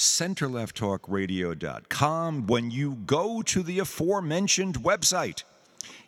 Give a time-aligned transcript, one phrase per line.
[0.00, 2.46] centerlefttalkradio.com.
[2.46, 5.44] When you go to the aforementioned website,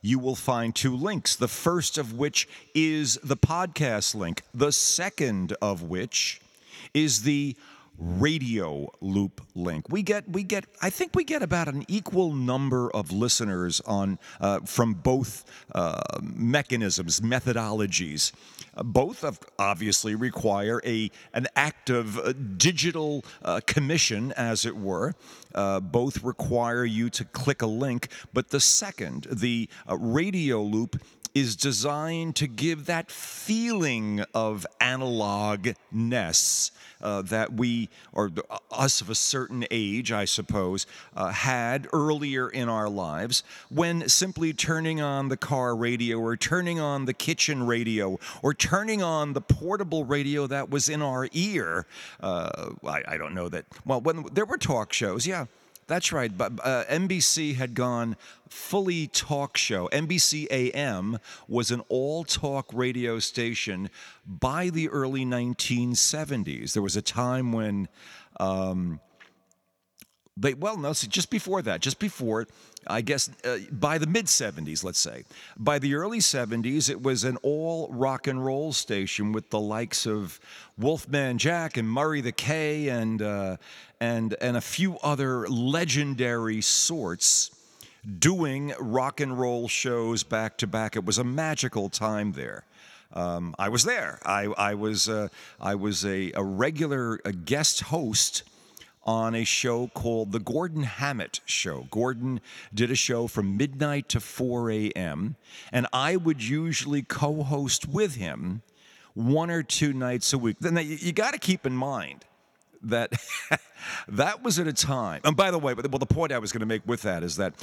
[0.00, 1.36] you will find two links.
[1.36, 6.40] The first of which is the podcast link, the second of which
[6.94, 7.54] is the
[7.98, 9.88] radio loop link.
[9.88, 14.18] We get we get I think we get about an equal number of listeners on
[14.40, 18.32] uh, from both uh, mechanisms, methodologies.
[18.74, 19.24] Uh, both
[19.58, 25.14] obviously require a an active uh, digital uh, commission, as it were.
[25.54, 31.02] Uh, both require you to click a link, but the second, the radio loop,
[31.34, 39.10] is designed to give that feeling of analogness uh, that we, or uh, us of
[39.10, 45.28] a certain age, I suppose, uh, had earlier in our lives when simply turning on
[45.28, 50.46] the car radio or turning on the kitchen radio or turning on the portable radio
[50.46, 51.86] that was in our ear.
[52.20, 55.46] Uh, I, I don't know that, well, when there were talk shows, yeah.
[55.92, 56.34] That's right.
[56.34, 58.16] But uh, NBC had gone
[58.48, 59.90] fully talk show.
[59.92, 63.90] NBC AM was an all talk radio station
[64.26, 66.72] by the early 1970s.
[66.72, 67.88] There was a time when.
[68.40, 69.00] Um,
[70.34, 72.46] they, well, no, see, just before that, just before,
[72.86, 75.24] I guess uh, by the mid 70s, let's say.
[75.56, 80.06] By the early 70s, it was an all rock and roll station with the likes
[80.06, 80.40] of
[80.78, 83.56] Wolfman Jack and Murray the K and, uh,
[84.00, 87.50] and, and a few other legendary sorts
[88.18, 90.96] doing rock and roll shows back to back.
[90.96, 92.64] It was a magical time there.
[93.12, 94.18] Um, I was there.
[94.24, 95.28] I, I was, uh,
[95.60, 98.42] I was a, a regular a guest host
[99.04, 101.86] on a show called The Gordon Hammett Show.
[101.90, 102.40] Gordon
[102.72, 105.36] did a show from midnight to 4 a.m.,
[105.72, 108.62] and I would usually co host with him
[109.14, 110.56] one or two nights a week.
[110.60, 112.24] Then you, got to keep in mind
[112.82, 113.12] that
[114.08, 115.20] that was at a time.
[115.24, 117.36] And by the way, well, the point I was going to make with that is
[117.36, 117.54] that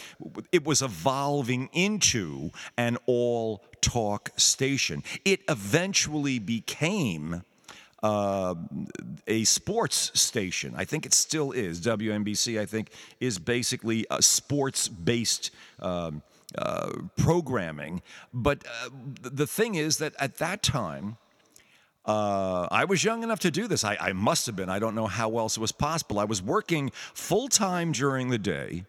[0.51, 5.03] it was evolving into an all talk station.
[5.25, 7.43] It eventually became
[8.03, 8.55] uh,
[9.27, 10.73] a sports station.
[10.75, 11.81] I think it still is.
[11.81, 15.51] WNBC, I think, is basically a sports based.
[15.79, 16.21] Um,
[16.57, 18.01] uh, programming.
[18.33, 18.89] But uh,
[19.21, 21.17] the thing is that at that time,
[22.05, 23.83] uh, I was young enough to do this.
[23.83, 24.67] I, I must have been.
[24.67, 26.17] I don't know how else it was possible.
[26.17, 28.85] I was working full time during the day,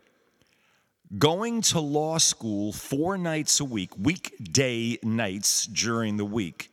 [1.19, 6.70] going to law school four nights a week, weekday nights during the week.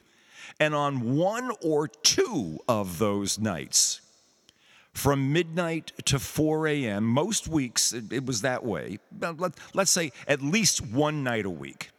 [0.59, 4.01] And on one or two of those nights,
[4.97, 8.97] from midnight to 4 a.m., most weeks it, was that way.
[9.19, 11.91] Let, let's say at least one night a week.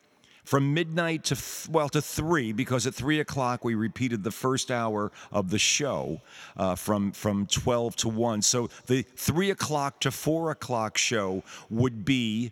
[0.43, 1.39] From midnight to,
[1.71, 6.23] well, to three, because at three o'clock we repeated the first hour of the show
[6.57, 8.43] uh, from, from 12 to 1.
[8.43, 12.51] So the three o'clock to four o'clock show would be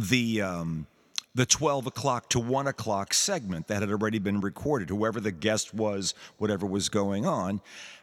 [0.00, 0.42] the.
[0.42, 0.86] Um,
[1.40, 5.72] the 12 o'clock to 1 o'clock segment that had already been recorded, whoever the guest
[5.72, 7.62] was, whatever was going on.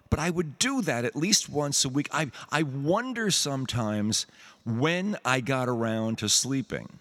[0.10, 2.10] But I would do that at least once a week.
[2.12, 4.26] I, I wonder sometimes
[4.66, 6.98] when I got around to sleeping.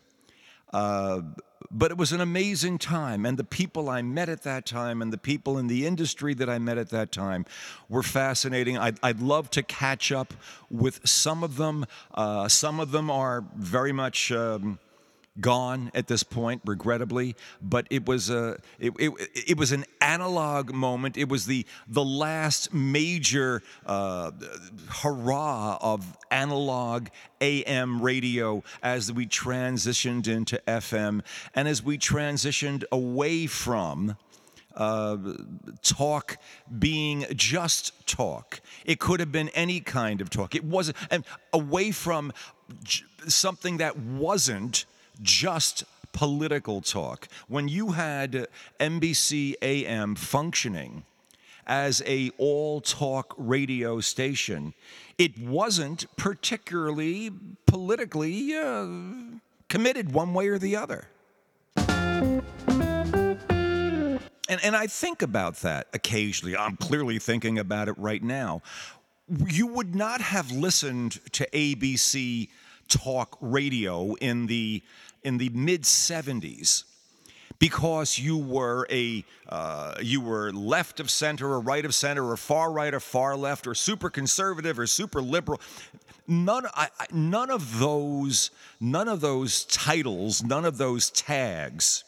[0.74, 1.22] Uh,
[1.70, 3.24] but it was an amazing time.
[3.24, 6.50] And the people I met at that time and the people in the industry that
[6.50, 7.46] I met at that time
[7.88, 8.76] were fascinating.
[8.76, 10.34] I'd, I'd love to catch up
[10.68, 11.86] with some of them.
[12.12, 14.30] Uh, some of them are very much.
[14.30, 14.78] Um,
[15.40, 17.36] gone at this point, regrettably.
[17.60, 19.12] But it was a it, it,
[19.48, 21.16] it was an analog moment.
[21.16, 24.32] It was the the last major uh,
[24.88, 27.08] hurrah of analog
[27.40, 31.22] AM radio as we transitioned into FM
[31.54, 34.16] and as we transitioned away from.
[34.74, 35.16] Uh,
[35.80, 36.36] talk
[36.78, 38.60] being just talk.
[38.84, 40.54] It could have been any kind of talk.
[40.54, 41.24] It wasn't, and
[41.54, 42.30] away from
[42.84, 44.84] j- something that wasn't
[45.22, 47.28] just political talk.
[47.48, 48.48] When you had
[48.80, 51.04] NBC AM functioning
[51.66, 54.72] as a all talk radio station,
[55.18, 57.30] it wasn't particularly
[57.66, 58.86] politically uh,
[59.68, 61.08] committed one way or the other.
[64.48, 66.56] And, and I think about that occasionally.
[66.56, 68.62] I'm clearly thinking about it right now.
[69.48, 72.48] You would not have listened to ABC
[72.88, 74.82] talk radio in the
[75.22, 76.84] in the mid 70s
[77.58, 82.36] because you were a uh, you were left of center or right of center or
[82.36, 85.60] far right or far left or super conservative or super liberal.
[86.28, 88.50] None I, none of those
[88.80, 92.04] none of those titles none of those tags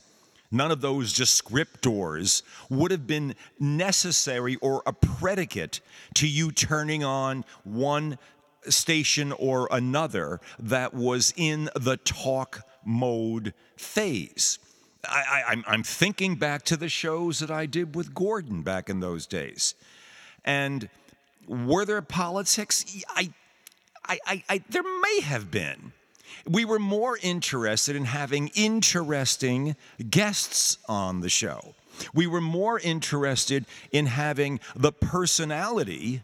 [0.50, 5.80] none of those descriptors would have been necessary or a predicate
[6.14, 8.18] to you turning on one
[8.70, 14.58] station or another that was in the talk mode phase
[15.06, 19.26] I, am thinking back to the shows that I did with Gordon back in those
[19.26, 19.74] days.
[20.44, 20.88] And
[21.46, 22.84] were there politics?
[23.10, 23.32] I,
[24.04, 25.92] I, I, I, there may have been.
[26.46, 29.76] We were more interested in having interesting
[30.10, 31.74] guests on the show.
[32.14, 36.22] We were more interested in having the personality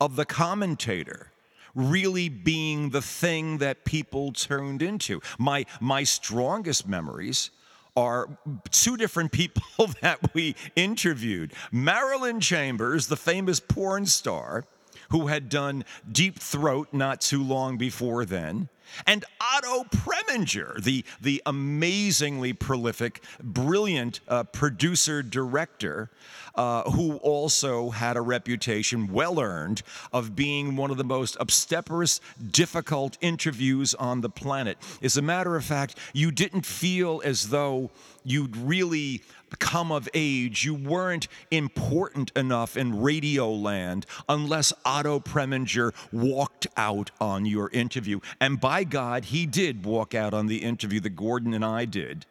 [0.00, 1.30] of the commentator
[1.76, 5.20] really being the thing that people turned into.
[5.38, 7.50] My, my strongest memories
[7.96, 8.28] are
[8.70, 9.62] two different people
[10.00, 11.52] that we interviewed.
[11.70, 14.64] Marilyn Chambers, the famous porn star
[15.10, 18.68] who had done Deep Throat not too long before then,
[19.06, 26.10] and Otto Preminger, the, the amazingly prolific, brilliant uh, producer director,
[26.54, 32.20] uh, who also had a reputation, well earned, of being one of the most obstreperous,
[32.50, 34.78] difficult interviews on the planet.
[35.02, 37.90] As a matter of fact, you didn't feel as though
[38.24, 39.22] you'd really
[39.58, 47.10] come of age, you weren't important enough in radio land unless Otto Preminger walked out
[47.20, 48.20] on your interview.
[48.40, 52.26] And by God, he did walk out on the interview that Gordon and I did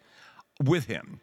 [0.63, 1.19] with him.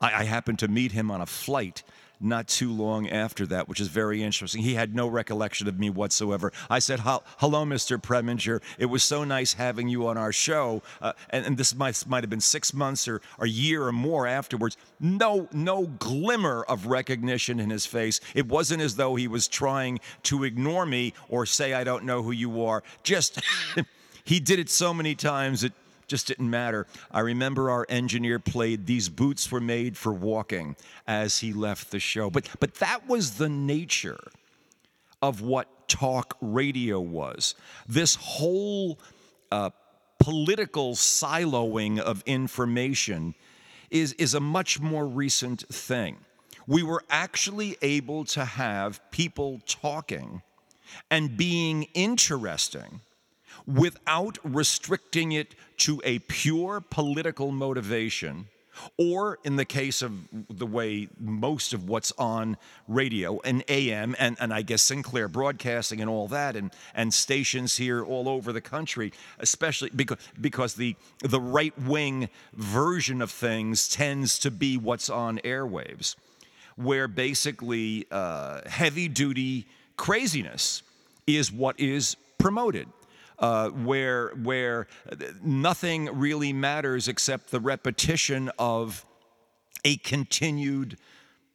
[0.00, 1.82] I, I happened to meet him on a flight
[2.20, 4.62] not too long after that, which is very interesting.
[4.62, 6.52] He had no recollection of me whatsoever.
[6.70, 8.00] I said, Hello, Mr.
[8.00, 8.62] Preminger.
[8.78, 10.82] It was so nice having you on our show.
[11.00, 14.26] Uh, and, and, this might, might have been six months or a year or more
[14.26, 14.76] afterwards.
[15.00, 18.20] No, no glimmer of recognition in his face.
[18.34, 22.22] It wasn't as though he was trying to ignore me or say, I don't know
[22.22, 22.82] who you are.
[23.02, 23.40] Just,
[24.24, 25.72] he did it so many times it
[26.06, 26.86] just didn't matter.
[27.10, 30.76] I remember our engineer played These Boots Were Made for Walking
[31.06, 32.30] as he left the show.
[32.30, 34.20] But, but that was the nature
[35.22, 37.54] of what talk radio was.
[37.88, 38.98] This whole
[39.50, 39.70] uh,
[40.18, 43.34] political siloing of information
[43.90, 46.18] is, is a much more recent thing.
[46.66, 50.42] We were actually able to have people talking
[51.10, 53.00] and being interesting
[53.66, 58.46] without restricting it to a pure political motivation,
[58.98, 60.12] or in the case of
[60.50, 62.56] the way most of what's on
[62.88, 67.76] radio and AM and, and I guess Sinclair Broadcasting and all that and, and stations
[67.76, 73.88] here all over the country, especially because, because the, the right wing version of things
[73.88, 76.16] tends to be what's on airwaves,
[76.76, 79.66] where basically uh, heavy duty
[79.96, 80.82] craziness
[81.26, 82.88] is what is promoted
[83.38, 84.86] uh, where where
[85.42, 89.04] nothing really matters except the repetition of
[89.84, 90.96] a continued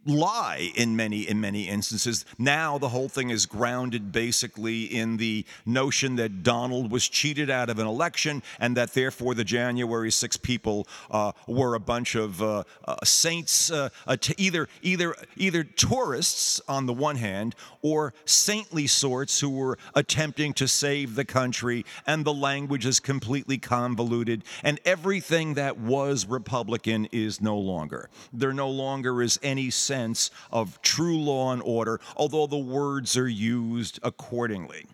[0.06, 2.26] lie in many in many instances.
[2.38, 7.70] Now the whole thing is grounded basically in the notion that Donald was cheated out
[7.70, 12.42] of an election and that therefore the January 6 people uh, were a bunch of
[12.42, 13.90] uh, uh, saints uh,
[14.38, 20.68] either either either tourists on the one hand or saintly sorts who were attempting to
[20.68, 27.42] save the country and the language is completely convoluted and everything that was republican is
[27.42, 28.10] no longer.
[28.32, 33.28] There no longer is any sense of true law and order, although the words are
[33.28, 34.86] used accordingly.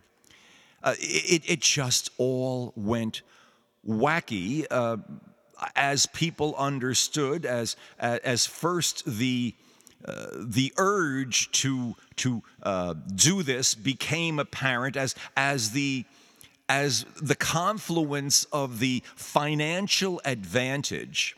[0.83, 3.21] Uh, it, it, just all went
[3.87, 4.97] wacky uh,
[5.75, 9.53] as people understood, as, as first the,
[10.05, 16.05] uh, the urge to, to uh, do this became apparent, as, as the
[16.67, 21.35] as the confluence of the financial advantage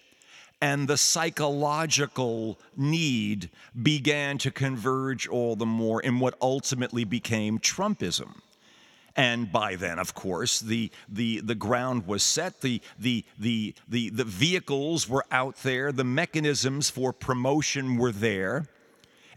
[0.62, 3.50] and the psychological need
[3.82, 8.42] began to converge all the more in what ultimately became Trumpism.
[9.16, 14.10] And by then, of course, the, the, the ground was set, the, the, the, the,
[14.10, 18.68] the vehicles were out there, the mechanisms for promotion were there.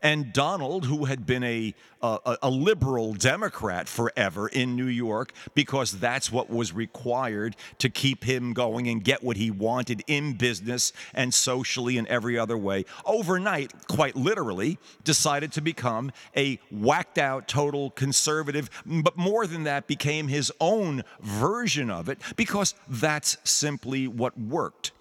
[0.03, 5.93] And Donald, who had been a, a, a, liberal Democrat forever in New York, because
[5.93, 10.95] that's what was required to keep him going and get what he wanted in business
[11.13, 17.47] and socially and every other way, overnight, quite literally, decided to become a whacked out
[17.47, 24.09] total conservative, but more than that, became his own version of it because that's simply
[24.09, 24.93] what worked.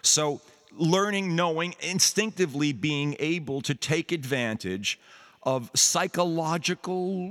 [0.00, 0.40] So,
[0.76, 4.98] learning, knowing, instinctively being able to take advantage
[5.42, 7.30] of psychological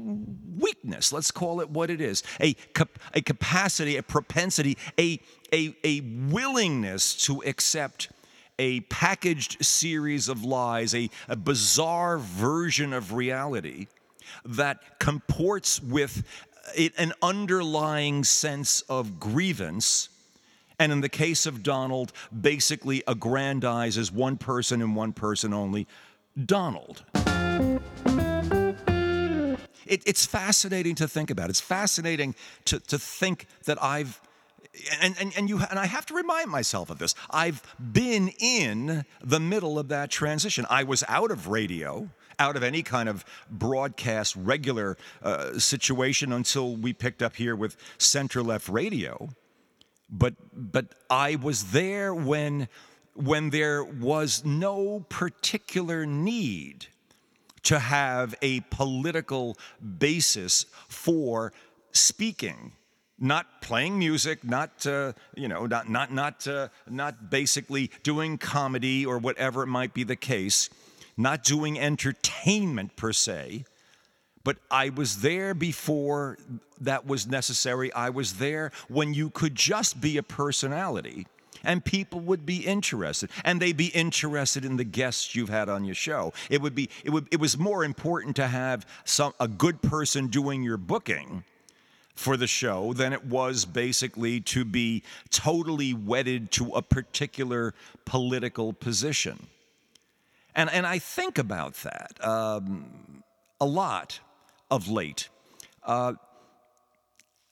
[0.57, 1.11] weakness.
[1.11, 5.19] Let's call it what it is a, cap- a capacity, a propensity, a,
[5.53, 5.99] a, a
[6.31, 8.09] willingness to accept
[8.57, 13.87] a packaged series of lies, a, a bizarre version of reality
[14.45, 16.23] that comports with
[16.97, 20.09] an underlying sense of grievance
[20.79, 25.87] and in the case of Donald, basically aggrandizes one person and one person only
[26.45, 27.03] Donald.
[29.85, 31.49] It, it's fascinating to think about.
[31.49, 34.19] It's fascinating to, to think that I've
[35.01, 37.15] and, and, and you and I have to remind myself of this.
[37.31, 40.65] I've been in the middle of that transition.
[40.69, 46.75] I was out of radio, out of any kind of broadcast regular uh, situation until
[46.75, 49.29] we picked up here with center left radio
[50.09, 52.67] but but I was there when
[53.13, 56.87] when there was no particular need
[57.63, 59.57] to have a political
[59.97, 61.53] basis for
[61.91, 62.73] speaking
[63.17, 69.05] not playing music not uh, you know not not not uh, not basically doing comedy
[69.05, 70.69] or whatever it might be the case
[71.17, 73.63] not doing entertainment per se
[74.45, 76.37] but I was there before
[76.79, 77.91] that was necessary.
[77.91, 81.25] I was there when you could just be a personality
[81.63, 85.83] and people would be interested and they'd be interested in the guests you've had on
[85.83, 86.31] your show.
[86.49, 90.27] It would be it would it was more important to have some a good person
[90.27, 91.43] doing your booking
[92.13, 97.73] for the show than it was basically to be totally wedded to a particular
[98.05, 99.47] political position.
[100.55, 103.23] And and i think about that um,
[103.59, 104.19] a lot
[104.69, 105.29] of late.
[105.83, 106.13] Uh,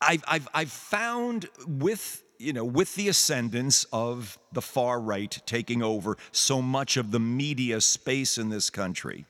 [0.01, 5.81] I've, I've, I've found with you know, with the ascendance of the far right taking
[5.81, 9.25] over so much of the media space in this country,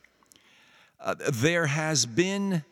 [1.00, 2.64] uh, there has been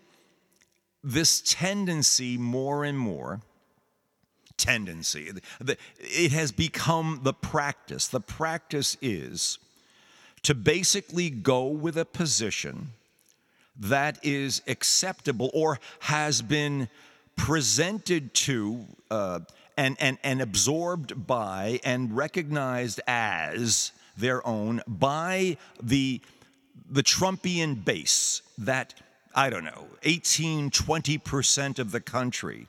[1.03, 3.41] this tendency more and more
[4.57, 5.31] tendency.
[5.99, 8.07] It has become the practice.
[8.07, 9.59] The practice is
[10.43, 12.93] to basically go with a position
[13.79, 16.89] that is acceptable or has been
[17.35, 19.39] presented to uh,
[19.77, 26.21] and, and, and absorbed by and recognized as their own by the,
[26.89, 28.93] the Trumpian base, that,
[29.33, 32.67] I don't know, 18, 20% of the country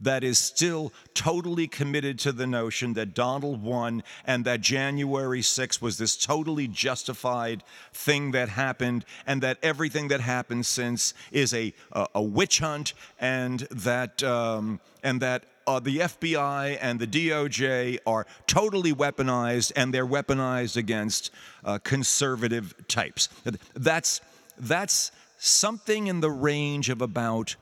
[0.00, 5.80] that is still totally committed to the notion that Donald won and that January 6th
[5.80, 7.62] was this totally justified
[7.92, 12.94] thing that happened, and that everything that happened since is a, a, a witch hunt,
[13.20, 19.92] and that, um, and that uh, the FBI and the DOJ are totally weaponized, and
[19.92, 21.30] they're weaponized against
[21.64, 23.28] uh, conservative types.
[23.74, 24.20] That's,
[24.56, 27.56] that's something in the range of about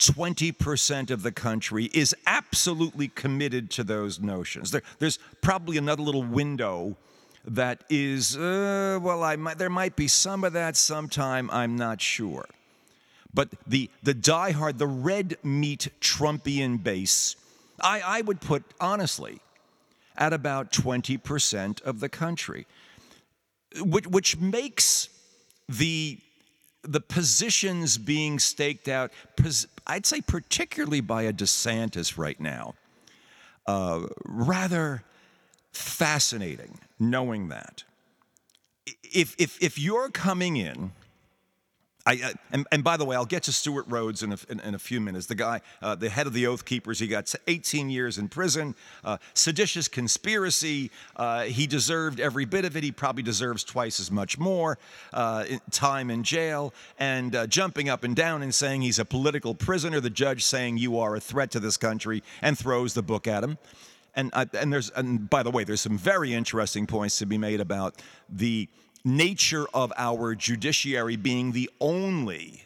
[0.00, 4.70] 20% of the country is absolutely committed to those notions.
[4.70, 6.96] There, there's probably another little window
[7.44, 12.00] that is, uh, well, I might, there might be some of that sometime, I'm not
[12.00, 12.46] sure.
[13.32, 17.36] But the, the diehard, the red meat Trumpian base,
[17.80, 19.40] I, I would put, honestly,
[20.16, 22.66] at about 20% of the country,
[23.80, 25.08] which, which makes
[25.68, 26.18] the
[26.82, 29.12] the positions being staked out,
[29.90, 32.74] I'd say particularly by a DeSantis right now,
[33.66, 35.02] uh, rather
[35.72, 37.82] fascinating knowing that.
[39.02, 40.92] If, if, if you're coming in
[42.10, 44.58] I, uh, and, and, by the way, I'll get to Stewart Rhodes in a, in,
[44.60, 45.26] in a few minutes.
[45.26, 48.74] The guy, uh, the head of the Oath Keepers, he got 18 years in prison,
[49.04, 50.90] uh, seditious conspiracy.
[51.14, 52.82] Uh, he deserved every bit of it.
[52.82, 54.76] He probably deserves twice as much more
[55.12, 56.74] uh, time in jail.
[56.98, 60.00] And uh, jumping up and down and saying he's a political prisoner.
[60.00, 63.44] The judge saying you are a threat to this country and throws the book at
[63.44, 63.56] him.
[64.16, 67.60] And, and there's, and by the way, there's some very interesting points to be made
[67.60, 68.68] about the
[69.04, 72.64] nature of our judiciary being the only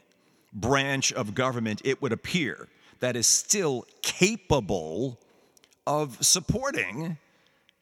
[0.53, 2.69] branch of government, it would appear,
[3.01, 5.19] that is still capable
[5.87, 7.19] of supporting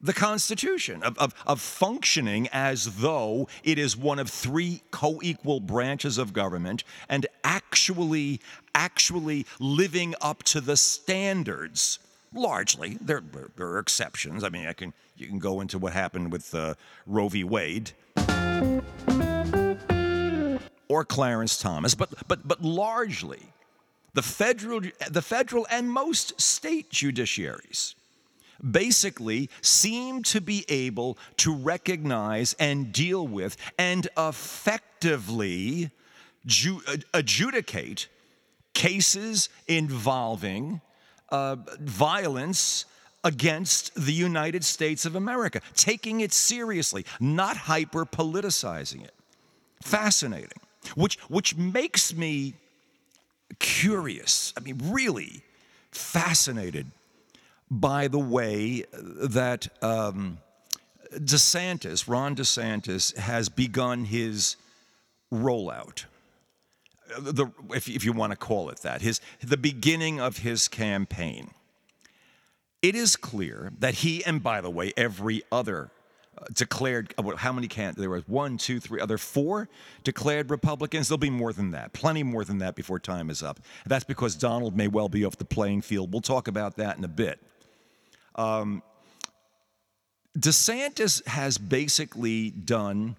[0.00, 5.60] the Constitution, of, of, of functioning as though it is one of three co equal
[5.60, 8.40] branches of government and actually,
[8.74, 12.00] actually living up to the standards.
[12.34, 13.22] Largely, there,
[13.56, 14.42] there are exceptions.
[14.42, 16.74] I mean, I can, you can go into what happened with uh,
[17.06, 17.44] Roe v.
[17.44, 17.92] Wade
[20.88, 23.40] or Clarence Thomas, but, but, but largely,
[24.14, 27.94] the federal, the federal and most state judiciaries
[28.70, 35.90] basically seem to be able to recognize and deal with and effectively
[36.46, 36.82] ju-
[37.12, 38.08] adjudicate
[38.74, 40.80] cases involving
[41.30, 42.84] uh, violence
[43.24, 49.14] against the United States of America, taking it seriously, not hyper politicizing it.
[49.82, 50.60] Fascinating.
[50.94, 52.54] Which, which makes me
[53.58, 55.42] curious, I mean, really
[55.90, 56.86] fascinated
[57.70, 60.38] by the way that um,
[61.14, 64.56] DeSantis, Ron DeSantis, has begun his
[65.32, 66.04] rollout.
[67.18, 71.50] The, if, if you want to call it that, his, the beginning of his campaign.
[72.82, 75.90] It is clear that he, and by the way, every other
[76.36, 79.68] uh, declared, uh, how many can there was one, two, three, other four
[80.02, 81.08] declared Republicans.
[81.08, 83.60] There'll be more than that, plenty more than that before time is up.
[83.86, 86.12] That's because Donald may well be off the playing field.
[86.12, 87.40] We'll talk about that in a bit.
[88.34, 88.82] Um,
[90.36, 93.16] DeSantis has basically done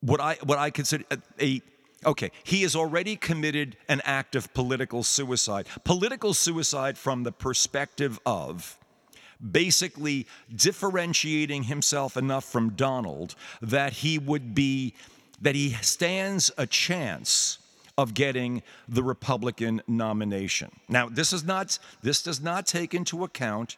[0.00, 1.62] what I what I consider a, a
[2.06, 2.30] okay.
[2.42, 5.66] He has already committed an act of political suicide.
[5.84, 8.78] Political suicide from the perspective of
[9.50, 14.94] basically differentiating himself enough from Donald that he would be
[15.40, 17.58] that he stands a chance
[17.98, 20.70] of getting the Republican nomination.
[20.88, 23.76] Now, this is not this does not take into account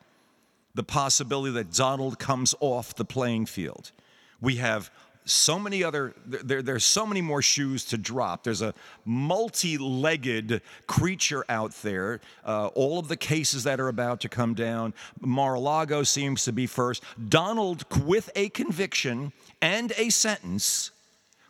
[0.75, 3.93] the possibility that Donald comes off the playing field.
[4.41, 4.91] We have
[5.27, 8.45] so many other there, there's so many more shoes to drop.
[8.45, 8.73] There's a
[9.05, 12.21] multi-legged creature out there.
[12.45, 14.95] Uh, all of the cases that are about to come down.
[15.21, 17.03] Mar-a-lago seems to be first.
[17.29, 20.93] Donald with a conviction and a sentence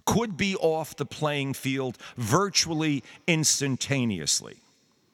[0.07, 4.57] could be off the playing field virtually instantaneously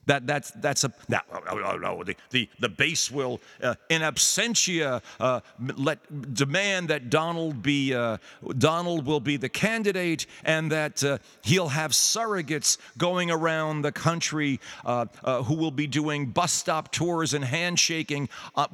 [0.07, 5.01] that, that's, that's a, oh, oh, no, the, the, the base will, uh, in absentia,
[5.21, 5.41] uh,
[5.77, 8.17] let, demand that Donald be, uh,
[8.59, 14.59] Donald will be the candidate and that uh, he'll have surrogates going around the country
[14.85, 18.29] uh, uh, who will be doing bus stop tours and handshaking,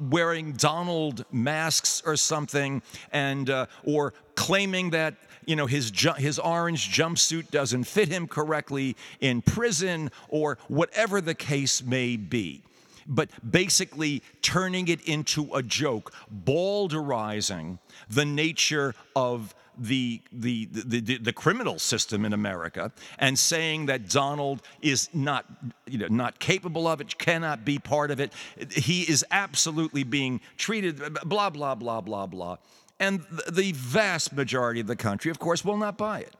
[0.09, 3.49] wearing Donald masks or something, and,
[3.83, 5.15] or claiming that
[5.49, 11.19] you know his ju- his orange jumpsuit doesn't fit him correctly in prison or whatever
[11.19, 12.61] the case may be
[13.07, 16.13] but basically turning it into a joke
[16.45, 23.87] balderizing the nature of the, the, the, the, the criminal system in America and saying
[23.87, 25.45] that Donald is not,
[25.87, 28.33] you know, not capable of it, cannot be part of it.
[28.71, 32.57] He is absolutely being treated, blah, blah, blah, blah, blah.
[32.99, 36.33] And the vast majority of the country, of course, will not buy it.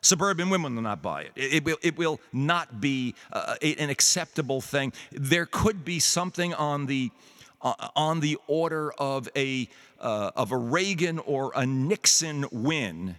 [0.00, 1.32] Suburban women will not buy it.
[1.36, 4.92] It, will, it will not be uh, an acceptable thing.
[5.12, 7.12] There could be something on the,
[7.60, 9.68] uh, on the order of a,
[10.00, 13.14] uh, of a Reagan or a Nixon win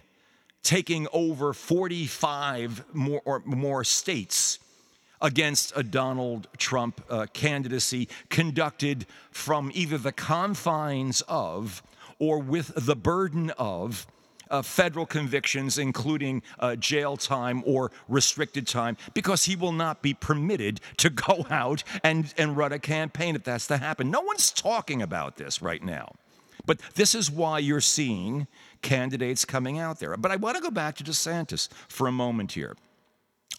[0.62, 4.58] taking over 45 more, or more states
[5.22, 11.82] against a Donald Trump uh, candidacy conducted from either the confines of
[12.24, 14.06] or with the burden of
[14.50, 20.14] uh, federal convictions, including uh, jail time or restricted time, because he will not be
[20.14, 24.10] permitted to go out and, and run a campaign if that's to happen.
[24.10, 26.12] No one's talking about this right now.
[26.66, 28.46] But this is why you're seeing
[28.80, 30.16] candidates coming out there.
[30.16, 32.74] But I want to go back to DeSantis for a moment here.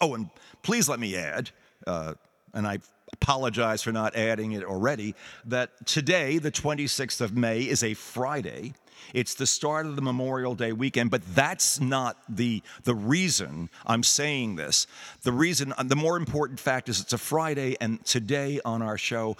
[0.00, 0.28] Oh, and
[0.62, 1.50] please let me add,
[1.86, 2.14] uh,
[2.52, 2.80] and I
[3.20, 8.74] apologize for not adding it already, that today, the 26th of May, is a Friday.
[9.14, 14.02] It's the start of the Memorial Day weekend, but that's not the, the reason I'm
[14.02, 14.86] saying this.
[15.22, 19.36] The reason, the more important fact is it's a Friday, and today on our show,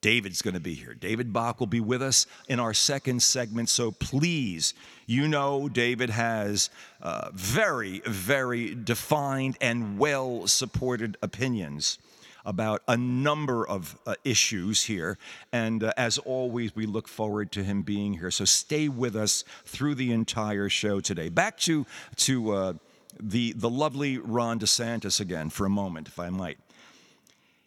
[0.00, 0.94] David's going to be here.
[0.94, 3.68] David Bach will be with us in our second segment.
[3.68, 4.74] So please,
[5.06, 6.70] you know, David has
[7.02, 11.98] uh, very, very defined and well supported opinions
[12.46, 15.18] about a number of uh, issues here.
[15.52, 18.30] And uh, as always, we look forward to him being here.
[18.30, 21.28] So stay with us through the entire show today.
[21.28, 21.84] Back to,
[22.16, 22.72] to uh,
[23.20, 26.58] the, the lovely Ron DeSantis again for a moment, if I might.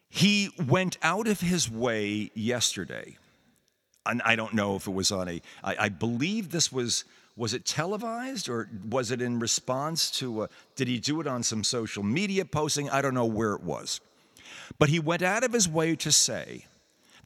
[0.09, 3.17] He went out of his way yesterday.
[4.05, 5.41] and I don't know if it was on a.
[5.63, 10.43] I, I believe this was was it televised or was it in response to?
[10.43, 12.89] A, did he do it on some social media posting?
[12.89, 14.01] I don't know where it was,
[14.77, 16.65] but he went out of his way to say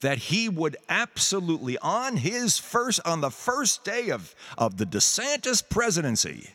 [0.01, 5.67] that he would absolutely on his first on the first day of of the DeSantis
[5.67, 6.49] presidency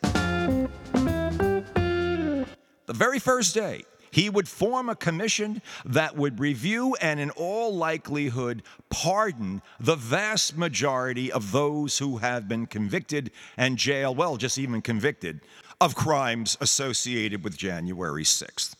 [2.86, 7.74] the very first day he would form a commission that would review and, in all
[7.74, 14.58] likelihood, pardon the vast majority of those who have been convicted and jailed, well, just
[14.58, 15.40] even convicted,
[15.80, 18.74] of crimes associated with January 6th.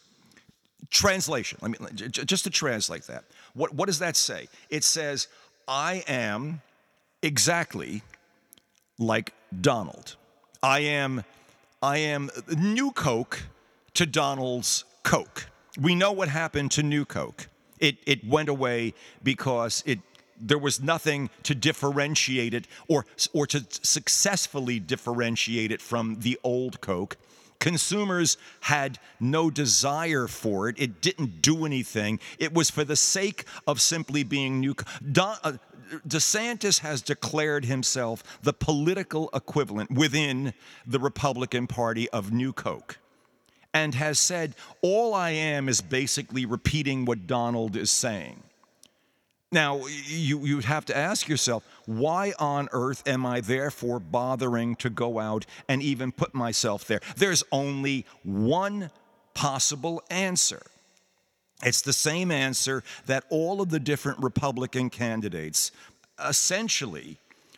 [0.90, 3.24] Translation, let me, just to translate that.
[3.54, 4.48] What, what does that say?
[4.70, 5.28] It says,
[5.66, 6.62] I am
[7.22, 8.02] exactly
[8.98, 10.16] like Donald.
[10.62, 11.24] I am,
[11.82, 13.42] I am New Coke
[13.94, 15.46] to Donald's Coke.
[15.80, 17.48] We know what happened to New Coke.
[17.78, 20.00] It, it went away because it,
[20.40, 26.80] there was nothing to differentiate it or, or to successfully differentiate it from the old
[26.80, 27.16] Coke.
[27.60, 30.76] Consumers had no desire for it.
[30.78, 32.20] It didn't do anything.
[32.38, 34.74] It was for the sake of simply being new.
[35.16, 35.54] Uh,
[36.06, 40.52] DeSantis has declared himself the political equivalent within
[40.86, 42.98] the Republican Party of New Coke
[43.74, 48.42] and has said, All I am is basically repeating what Donald is saying.
[49.50, 54.90] Now, you, you'd have to ask yourself, why on earth am I therefore bothering to
[54.90, 57.00] go out and even put myself there?
[57.16, 58.90] There's only one
[59.32, 60.62] possible answer.
[61.62, 65.72] It's the same answer that all of the different Republican candidates
[66.22, 67.16] essentially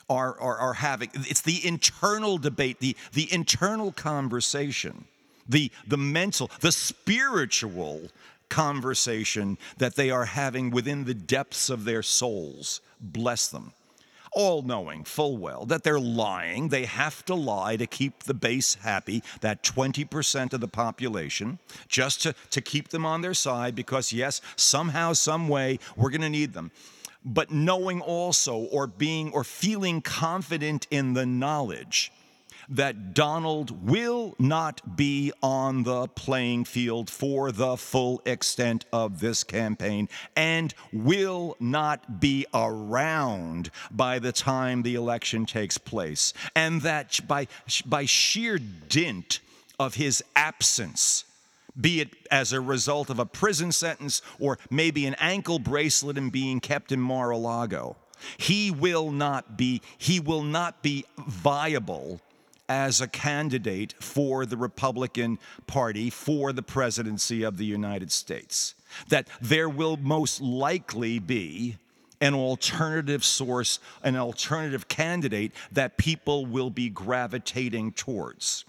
[0.09, 1.11] are, are, are having.
[1.15, 5.07] It's the internal debate, the, the internal conversation
[5.51, 8.03] the, the mental, the spiritual
[8.51, 12.81] conversation that they are having within the depths of their souls.
[13.01, 13.73] Bless them.
[14.33, 16.69] All knowing full well that they're lying.
[16.69, 21.59] They have to lie to keep the base happy, that 20% of the population,
[21.89, 26.21] just to, to keep them on their side because, yes, somehow, some way, we're going
[26.21, 26.71] to need them
[27.23, 32.11] but knowing also or being or feeling confident in the knowledge
[32.71, 39.43] that Donald will not be on the playing field for the full extent of this
[39.43, 46.33] campaign and will not be around by the time the election takes place.
[46.55, 47.49] And that by,
[47.85, 49.41] by sheer dint
[49.79, 51.25] of his absence,
[51.81, 56.31] be it as a result of a prison sentence or maybe an ankle bracelet and
[56.31, 57.97] being kept in Mar-a-Lago.
[58.37, 62.21] He will not be he will not be viable
[62.71, 68.77] as a candidate for the Republican Party for the presidency of the United States.
[69.09, 71.77] That there will most likely be
[72.21, 78.65] an alternative source, an alternative candidate that people will be gravitating towards.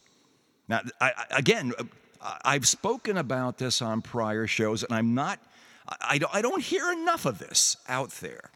[0.67, 1.71] Now, I, again,
[2.43, 5.37] I've spoken about this on prior shows, and I'm not,
[5.87, 8.49] I I don't hear enough of this out there.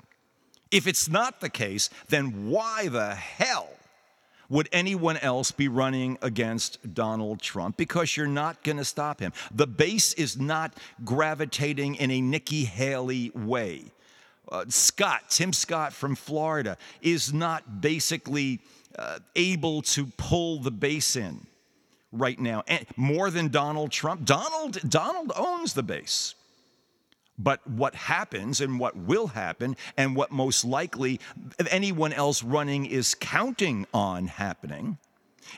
[0.72, 3.75] If it's not the case, then why the hell
[4.50, 7.78] would anyone else be running against Donald Trump?
[7.78, 9.34] Because you're not going to stop him.
[9.54, 13.86] The base is not gravitating in a Nikki Haley way.
[14.52, 18.60] Uh, Scott, Tim Scott from Florida, is not basically
[18.98, 21.48] uh, able to pull the base in
[22.12, 22.64] right now.
[22.68, 24.26] And more than Donald Trump.
[24.26, 26.36] Donald, Donald owns the base.
[27.38, 31.20] But what happens and what will happen, and what most likely
[31.70, 34.98] anyone else running is counting on happening,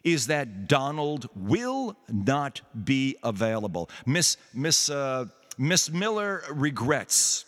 [0.04, 3.90] is that Donald will not be available.
[4.06, 5.26] Miss, Miss, uh,
[5.58, 7.46] Miss Miller regrets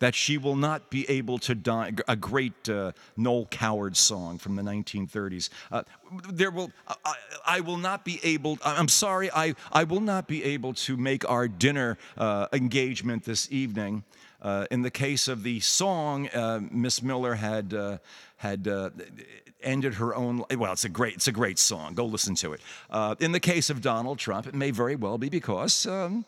[0.00, 1.92] that she will not be able to die.
[2.08, 5.50] A great uh, Noel Coward song from the 1930s.
[5.70, 5.82] Uh,
[6.28, 6.72] there will,
[7.04, 7.14] I,
[7.46, 8.58] I, will not be able.
[8.64, 13.50] I'm sorry, I, I will not be able to make our dinner uh, engagement this
[13.52, 14.02] evening.
[14.42, 17.98] Uh, in the case of the song, uh, Miss Miller had uh,
[18.38, 18.66] had
[19.62, 22.62] ended her own well it's a great it's a great song go listen to it
[23.20, 26.24] in the case of donald trump it may very well be because um,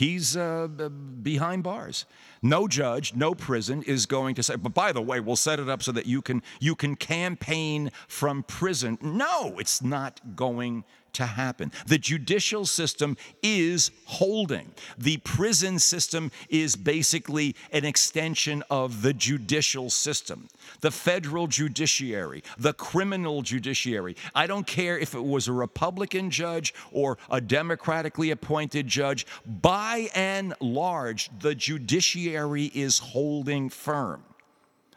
[0.00, 2.06] He's behind bars.
[2.42, 5.68] No judge, no prison is going to say, but by the way, we'll set it
[5.68, 8.98] up so that you can you can campaign from prison.
[9.02, 11.72] No, it's not going to happen.
[11.86, 14.72] The judicial system is holding.
[14.98, 20.48] The prison system is basically an extension of the judicial system.
[20.80, 24.16] The federal judiciary, the criminal judiciary.
[24.34, 30.08] I don't care if it was a Republican judge or a democratically appointed judge, by
[30.14, 34.24] and large, the judiciary is holding firm.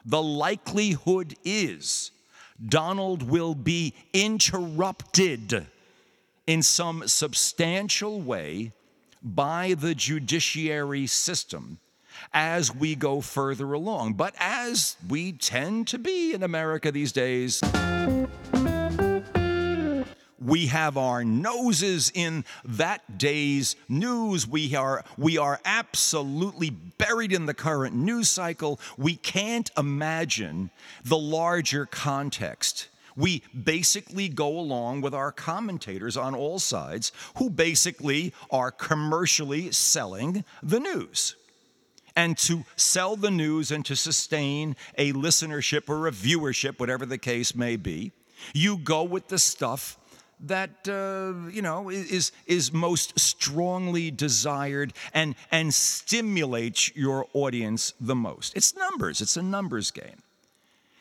[0.04, 2.10] the likelihood is
[2.68, 5.66] Donald will be interrupted
[6.46, 8.72] in some substantial way
[9.22, 11.78] by the judiciary system
[12.32, 14.12] as we go further along.
[14.14, 17.60] But as we tend to be in America these days,
[20.40, 24.46] we have our noses in that day's news.
[24.46, 28.80] We are, we are absolutely buried in the current news cycle.
[28.96, 30.70] We can't imagine
[31.04, 32.88] the larger context.
[33.16, 40.44] We basically go along with our commentators on all sides who basically are commercially selling
[40.62, 41.36] the news.
[42.16, 47.18] And to sell the news and to sustain a listenership or a viewership, whatever the
[47.18, 48.12] case may be,
[48.52, 49.96] you go with the stuff
[50.48, 58.14] that uh, you know is is most strongly desired and and stimulates your audience the
[58.14, 58.56] most.
[58.56, 59.20] It's numbers.
[59.20, 60.22] It's a numbers game.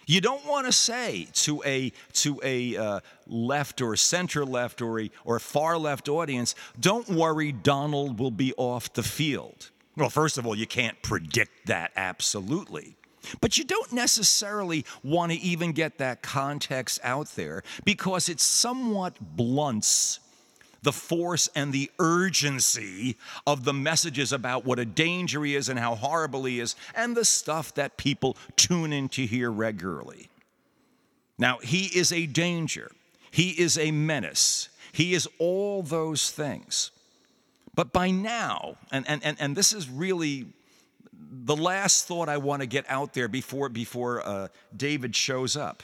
[0.05, 4.99] You don't want to say to a to a uh, left or center left or
[4.99, 10.37] a, or far left audience, "Don't worry, Donald will be off the field." Well, first
[10.37, 12.95] of all, you can't predict that absolutely.
[13.41, 19.15] But you don't necessarily want to even get that context out there because it somewhat
[19.19, 20.19] blunts
[20.83, 25.79] the force and the urgency of the messages about what a danger he is and
[25.79, 30.29] how horrible he is, and the stuff that people tune in to hear regularly.
[31.37, 32.91] Now, he is a danger,
[33.31, 36.91] he is a menace, he is all those things.
[37.75, 40.45] But by now, and, and, and, and this is really
[41.45, 45.83] the last thought I want to get out there before, before uh, David shows up.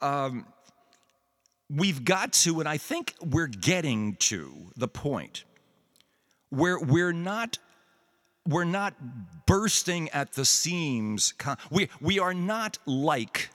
[0.00, 0.46] Um,
[1.70, 5.44] we've got to, and I think we're getting to the point
[6.50, 7.58] where we're not
[8.46, 8.94] we're not
[9.46, 11.34] bursting at the seams.
[11.70, 13.50] We, we are not like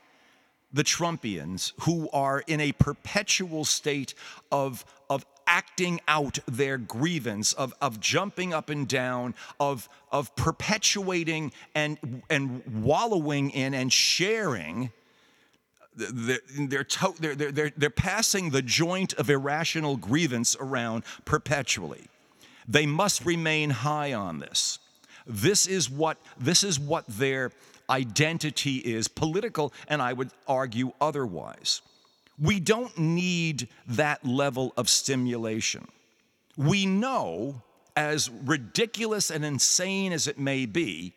[0.73, 4.13] the Trumpians who are in a perpetual state
[4.51, 11.51] of, of acting out their grievance, of, of jumping up and down, of, of perpetuating
[11.75, 14.91] and, and wallowing in and sharing.
[15.95, 16.85] They're, they're,
[17.19, 22.07] they're, they're, they're passing the joint of irrational grievance around perpetually.
[22.67, 24.79] They must remain high on this.
[25.27, 27.51] This is what, this is what their
[27.89, 31.81] identity is, political, and I would argue otherwise.
[32.41, 35.87] We don't need that level of stimulation.
[36.57, 37.61] We know,
[37.95, 41.13] as ridiculous and insane as it may be,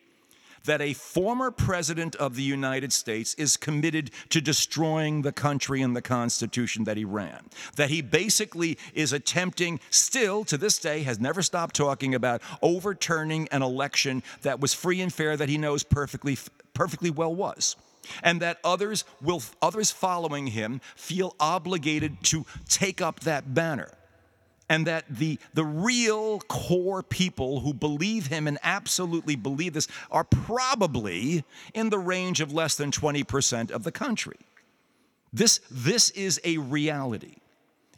[0.65, 5.95] that a former president of the United States is committed to destroying the country and
[5.95, 7.39] the Constitution that he ran.
[7.75, 13.47] That he basically is attempting, still to this day, has never stopped talking about overturning
[13.51, 16.37] an election that was free and fair that he knows perfectly,
[16.73, 17.75] perfectly well was
[18.23, 23.91] and that others will others following him feel obligated to take up that banner
[24.69, 30.23] and that the, the real core people who believe him and absolutely believe this are
[30.23, 34.37] probably in the range of less than 20% of the country.
[35.31, 37.35] This, this is a reality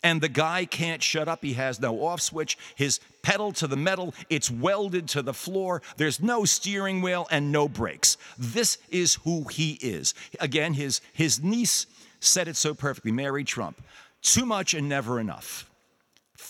[0.03, 1.43] and the guy can't shut up.
[1.43, 2.57] He has no off switch.
[2.75, 5.81] His pedal to the metal, it's welded to the floor.
[5.97, 8.17] There's no steering wheel and no brakes.
[8.38, 10.13] This is who he is.
[10.39, 11.88] Again, his, his niece
[12.19, 13.81] said it so perfectly, Mary Trump.
[14.21, 15.69] Too much and never enough.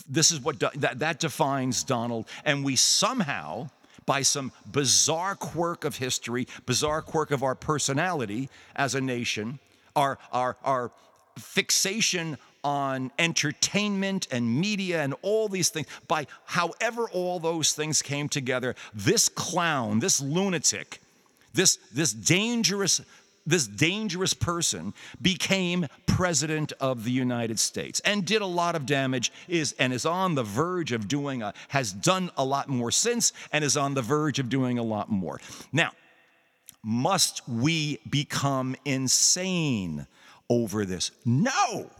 [0.08, 2.26] This is what that, that defines Donald.
[2.44, 3.70] And we somehow,
[4.06, 9.58] by some bizarre quirk of history, bizarre quirk of our personality as a nation,
[9.96, 10.92] our, our, our
[11.38, 18.28] fixation on entertainment and media and all these things, by however all those things came
[18.28, 21.00] together, this clown, this lunatic,
[21.54, 23.00] this, this dangerous
[23.48, 24.92] this dangerous person
[25.22, 30.04] became president of the United States and did a lot of damage is and is
[30.04, 33.94] on the verge of doing a, has done a lot more since and is on
[33.94, 35.40] the verge of doing a lot more.
[35.72, 35.92] Now,
[36.84, 40.06] must we become insane
[40.50, 41.10] over this?
[41.24, 41.90] No.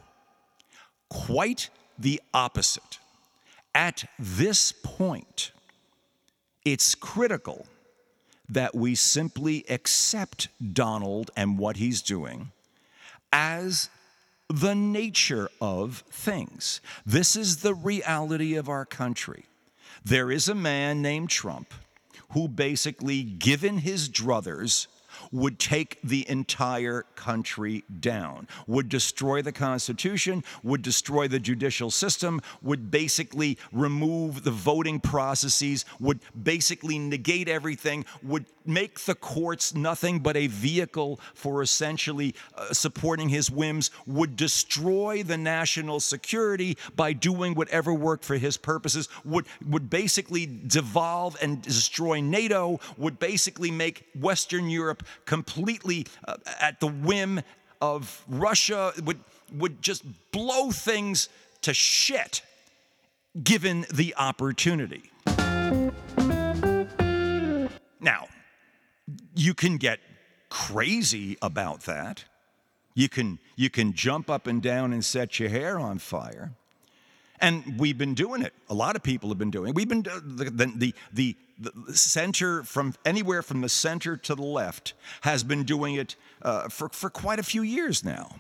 [1.09, 2.99] Quite the opposite.
[3.75, 5.53] At this point,
[6.65, 7.67] it's critical
[8.49, 12.51] that we simply accept Donald and what he's doing
[13.33, 13.91] as
[14.49, 16.81] the nature of things.
[17.05, 19.45] This is the reality of our country.
[20.05, 21.75] There is a man named Trump
[22.31, 24.87] who basically, given his druthers,
[25.33, 32.41] would take the entire country down, would destroy the Constitution, would destroy the judicial system,
[32.63, 40.21] would basically remove the voting processes, would basically negate everything, would make the courts nothing
[40.21, 47.13] but a vehicle for essentially uh, supporting his whims, would destroy the national security by
[47.13, 53.71] doing whatever worked for his purposes, would, would basically devolve and destroy NATO, would basically
[53.71, 57.41] make Western Europe completely uh, at the whim
[57.83, 59.21] of Russia, would,
[59.53, 61.29] would just blow things
[61.61, 62.41] to shit
[63.45, 65.11] given the opportunity.
[68.01, 68.29] Now,
[69.35, 70.01] you can get
[70.49, 72.25] crazy about that.
[72.95, 76.53] You can, you can jump up and down and set your hair on fire.
[77.41, 78.53] And we've been doing it.
[78.69, 79.75] A lot of people have been doing it.
[79.75, 84.95] We've been, the, the, the, the center, from anywhere from the center to the left,
[85.23, 88.37] has been doing it uh, for, for quite a few years now.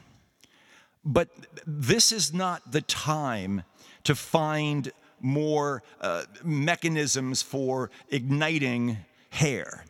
[1.05, 1.29] But
[1.67, 3.63] this is not the time
[4.05, 8.99] to find more uh, mechanisms for igniting
[9.31, 9.85] hair.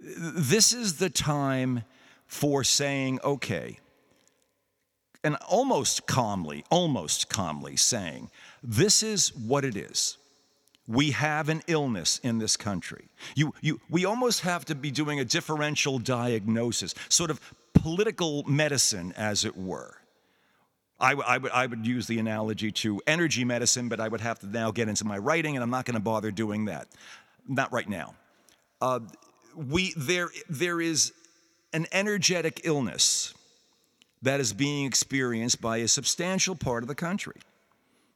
[0.00, 1.84] This is the time
[2.26, 3.78] for saying, okay,
[5.26, 8.30] and almost calmly, almost calmly saying,
[8.62, 10.18] this is what it is.
[10.86, 13.08] We have an illness in this country.
[13.34, 17.40] You, you, we almost have to be doing a differential diagnosis, sort of
[17.74, 19.96] political medicine, as it were.
[21.00, 24.38] I, I, would, I would use the analogy to energy medicine, but I would have
[24.38, 26.86] to now get into my writing, and I'm not going to bother doing that.
[27.48, 28.14] Not right now.
[28.80, 29.00] Uh,
[29.56, 31.12] we, there, there is
[31.72, 33.34] an energetic illness
[34.22, 37.36] that is being experienced by a substantial part of the country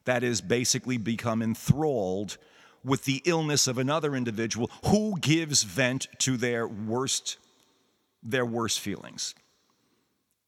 [0.04, 2.38] that is basically become enthralled
[2.82, 7.38] with the illness of another individual who gives vent to their worst
[8.22, 9.34] their worst feelings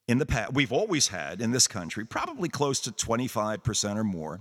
[0.08, 4.40] in the past we've always had in this country probably close to 25% or more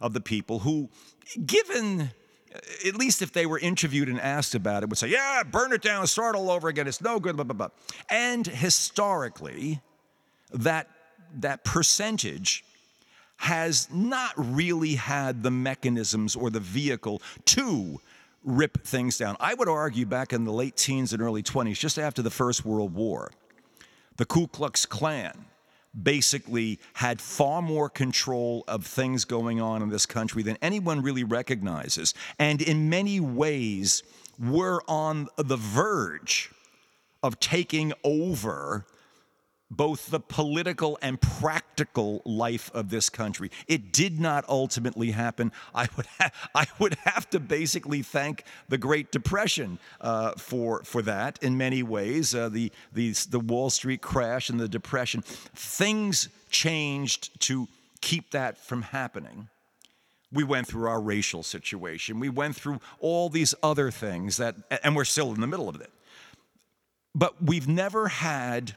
[0.00, 0.90] of the people who
[1.44, 2.10] given
[2.86, 5.82] at least if they were interviewed and asked about it, would say, Yeah, burn it
[5.82, 7.68] down, start all over again, it's no good, blah, blah, blah.
[8.10, 9.80] And historically,
[10.52, 10.88] that,
[11.38, 12.64] that percentage
[13.38, 18.00] has not really had the mechanisms or the vehicle to
[18.44, 19.36] rip things down.
[19.40, 22.64] I would argue back in the late teens and early 20s, just after the First
[22.64, 23.32] World War,
[24.16, 25.46] the Ku Klux Klan
[26.00, 31.24] basically had far more control of things going on in this country than anyone really
[31.24, 32.14] recognizes.
[32.38, 34.02] And in many ways,
[34.38, 36.50] we're on the verge
[37.22, 38.86] of taking over
[39.70, 43.50] both the political and practical life of this country.
[43.66, 45.52] It did not ultimately happen.
[45.74, 51.02] I would ha- I would have to basically thank the Great Depression uh, for for
[51.02, 52.34] that in many ways.
[52.34, 57.68] Uh, the the the Wall Street crash and the depression, things changed to
[58.00, 59.48] keep that from happening.
[60.32, 62.20] We went through our racial situation.
[62.20, 65.80] We went through all these other things that, and we're still in the middle of
[65.80, 65.90] it.
[67.14, 68.76] But we've never had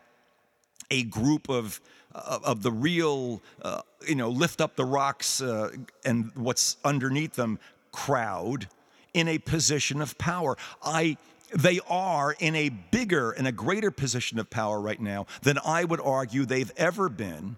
[0.90, 5.72] a group of of the real, uh, you know, lift up the rocks uh,
[6.04, 7.60] and what's underneath them
[7.92, 8.68] crowd
[9.14, 10.58] in a position of power.
[10.84, 11.18] I
[11.54, 15.84] they are in a bigger and a greater position of power right now than I
[15.84, 17.58] would argue they've ever been.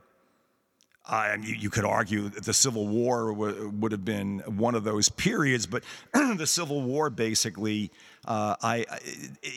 [1.11, 5.09] You, you, could argue that the Civil War w- would have been one of those
[5.09, 7.91] periods, but the Civil War basically,
[8.25, 8.99] uh, I, I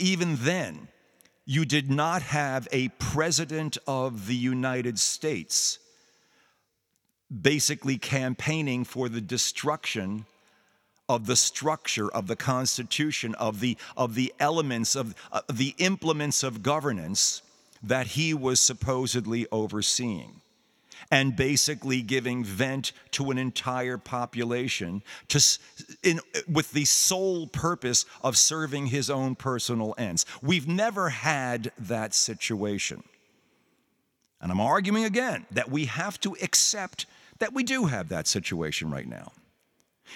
[0.01, 0.89] even then,
[1.47, 5.79] you did not have a president of the United States
[7.43, 10.25] basically campaigning for the destruction
[11.09, 16.43] of the structure of the constitution of the of the elements of uh, the implements
[16.43, 17.43] of governance
[17.83, 20.41] that he was supposedly overseeing
[21.11, 25.41] and basically giving vent to an entire population to,
[26.03, 30.27] in, with the sole purpose of serving his own personal ends.
[30.43, 33.03] We've never had that situation.
[34.41, 37.07] And I'm arguing again that we have to accept
[37.39, 39.33] that we do have that situation right now.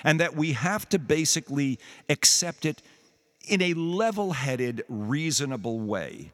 [0.05, 2.83] And that we have to basically accept it
[3.49, 6.33] in a level headed, reasonable way.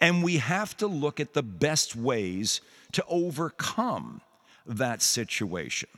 [0.00, 2.60] And we have to look at the best ways
[2.92, 4.20] to overcome
[4.66, 5.88] that situation.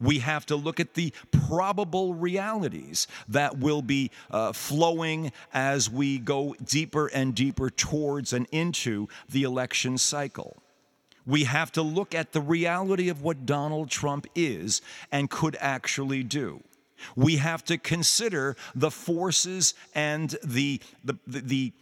[0.00, 6.18] We have to look at the probable realities that will be uh, flowing as we
[6.18, 10.56] go deeper and deeper towards and into the election cycle.
[11.26, 16.22] We have to look at the reality of what Donald Trump is and could actually
[16.22, 16.62] do.
[17.16, 21.72] We have to consider the forces and the, the, the, the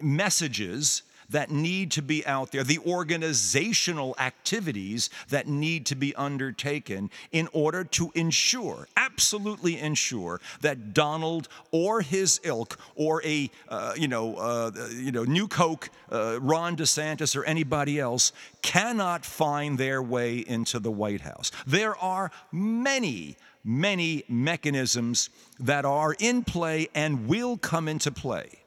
[0.00, 7.10] messages that need to be out there, the organizational activities that need to be undertaken
[7.32, 14.08] in order to ensure, absolutely ensure, that Donald or his ilk or a uh, you
[14.08, 20.02] know uh, you know New Coke, uh, Ron DeSantis or anybody else cannot find their
[20.02, 21.50] way into the White House.
[21.66, 28.63] There are many many mechanisms that are in play and will come into play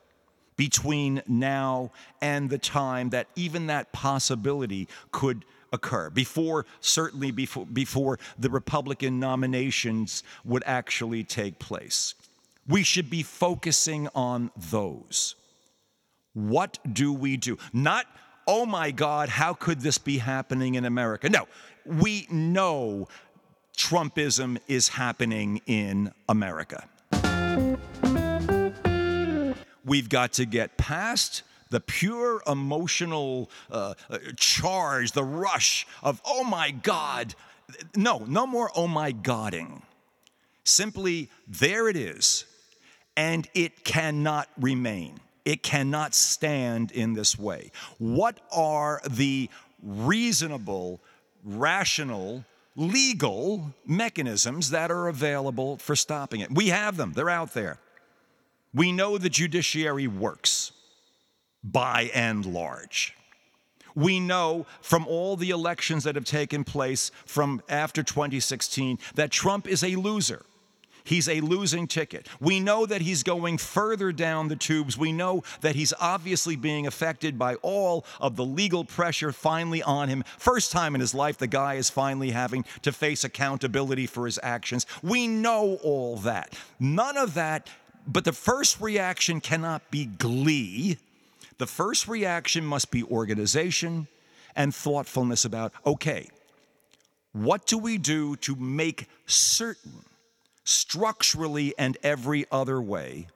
[0.58, 1.92] between now
[2.22, 6.10] and the time that even that possibility could occur.
[6.10, 12.16] Before certainly before before the republican nominations would actually take place.
[12.68, 15.36] We should be focusing on those.
[16.34, 17.58] What do we do?
[17.74, 18.06] Not
[18.48, 21.30] oh my god how could this be happening in america?
[21.30, 21.48] No
[21.86, 23.08] we know
[23.78, 26.88] trumpism is happening in america
[29.88, 36.44] We've got to get past the pure emotional uh, uh, charge, the rush of, oh
[36.44, 37.34] my God.
[37.96, 39.82] No, no more oh my Godding.
[40.64, 42.44] Simply, there it is,
[43.16, 45.18] and it cannot remain.
[45.46, 47.72] It cannot stand in this way.
[47.98, 49.50] What are the
[49.82, 51.00] reasonable,
[51.46, 52.44] rational,
[52.76, 56.52] legal mechanisms that are available for stopping it?
[56.52, 57.80] We have them, they're out there.
[58.74, 60.72] We know the judiciary works
[61.64, 63.16] by and large.
[63.96, 69.68] We know from all the elections that have taken place from after 2016 that Trump
[69.68, 70.46] is a loser.
[71.04, 72.28] He's a losing ticket.
[72.42, 74.98] We know that he's going further down the tubes.
[74.98, 80.10] We know that he's obviously being affected by all of the legal pressure finally on
[80.10, 80.26] him.
[80.38, 84.38] First time in his life, the guy is finally having to face accountability for his
[84.44, 84.86] actions.
[85.02, 86.54] We know all that.
[86.78, 87.70] None of that
[88.08, 90.98] but the first reaction cannot be glee.
[91.58, 94.08] The first reaction must be organization
[94.56, 96.30] and thoughtfulness about okay,
[97.34, 100.06] what do we do to make certain,
[100.64, 103.28] structurally and every other way,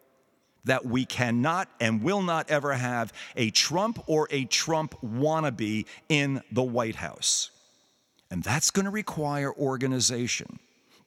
[0.64, 6.42] that we cannot and will not ever have a Trump or a Trump wannabe in
[6.52, 7.52] the White House?
[8.30, 10.60] And that's going to require organization.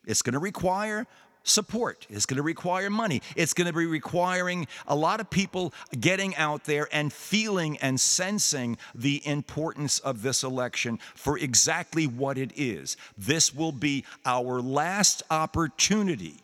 [0.06, 1.06] It's going to require
[1.44, 2.06] support.
[2.10, 3.22] It's going to require money.
[3.36, 8.00] It's going to be requiring a lot of people getting out there and feeling and
[8.00, 12.96] sensing the importance of this election for exactly what it is.
[13.16, 16.36] This will be our last opportunity,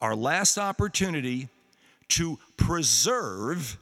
[0.00, 1.48] our last opportunity
[2.08, 3.78] to preserve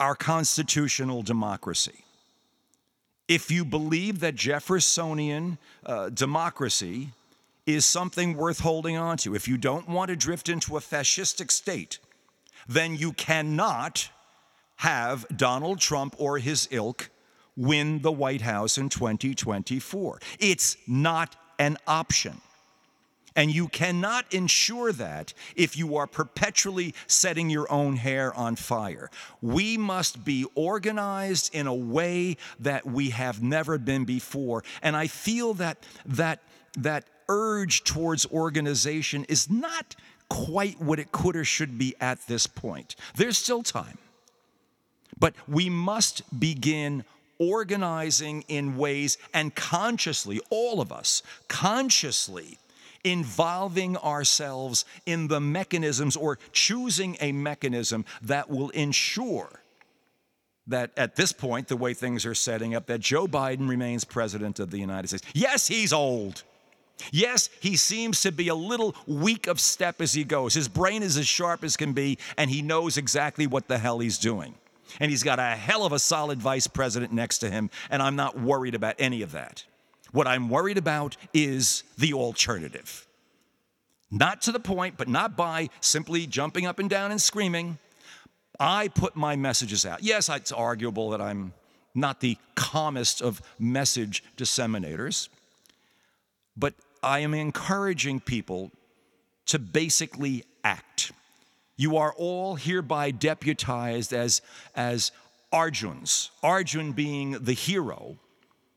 [0.00, 2.04] our constitutional democracy.
[3.26, 7.10] If you believe that Jeffersonian uh, democracy
[7.66, 9.34] is something worth holding on to.
[9.34, 11.98] If you don't want to drift into a fascistic state,
[12.68, 14.10] then you cannot
[14.76, 17.10] have Donald Trump or his ilk
[17.56, 20.20] win the White House in 2024.
[20.38, 22.40] It's not an option.
[23.36, 29.10] And you cannot ensure that if you are perpetually setting your own hair on fire.
[29.42, 34.62] We must be organized in a way that we have never been before.
[34.82, 36.42] And I feel that that
[36.78, 39.96] that urge towards organization is not
[40.28, 42.96] quite what it could or should be at this point.
[43.16, 43.98] There's still time.
[45.18, 47.04] But we must begin
[47.38, 52.58] organizing in ways and consciously, all of us, consciously
[53.04, 59.60] involving ourselves in the mechanisms or choosing a mechanism that will ensure
[60.66, 64.58] that at this point, the way things are setting up, that Joe Biden remains president
[64.58, 65.24] of the United States.
[65.34, 66.42] Yes, he's old.
[67.10, 70.54] Yes, he seems to be a little weak of step as he goes.
[70.54, 73.98] His brain is as sharp as can be, and he knows exactly what the hell
[73.98, 74.54] he's doing.
[75.00, 78.16] And he's got a hell of a solid vice president next to him, and I'm
[78.16, 79.64] not worried about any of that.
[80.12, 83.06] What I'm worried about is the alternative.
[84.10, 87.78] Not to the point, but not by simply jumping up and down and screaming.
[88.60, 90.04] I put my messages out.
[90.04, 91.52] Yes, it's arguable that I'm
[91.96, 95.28] not the calmest of message disseminators.
[96.56, 98.70] But I am encouraging people
[99.46, 101.12] to basically act.
[101.76, 104.40] You are all hereby deputized as,
[104.74, 105.12] as
[105.52, 108.16] Arjuns, Arjun being the hero.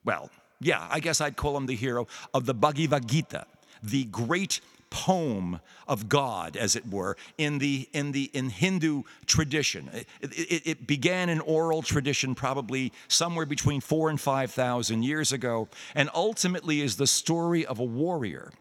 [0.03, 3.45] Well, yeah, I guess I'd call him the hero of the Bhagavad Gita,
[3.83, 9.89] the great poem of God, as it were, in the in the in Hindu tradition.
[9.93, 15.31] It, it, it began an oral tradition, probably somewhere between four and five thousand years
[15.31, 18.51] ago, and ultimately is the story of a warrior,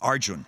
[0.00, 0.46] Arjun,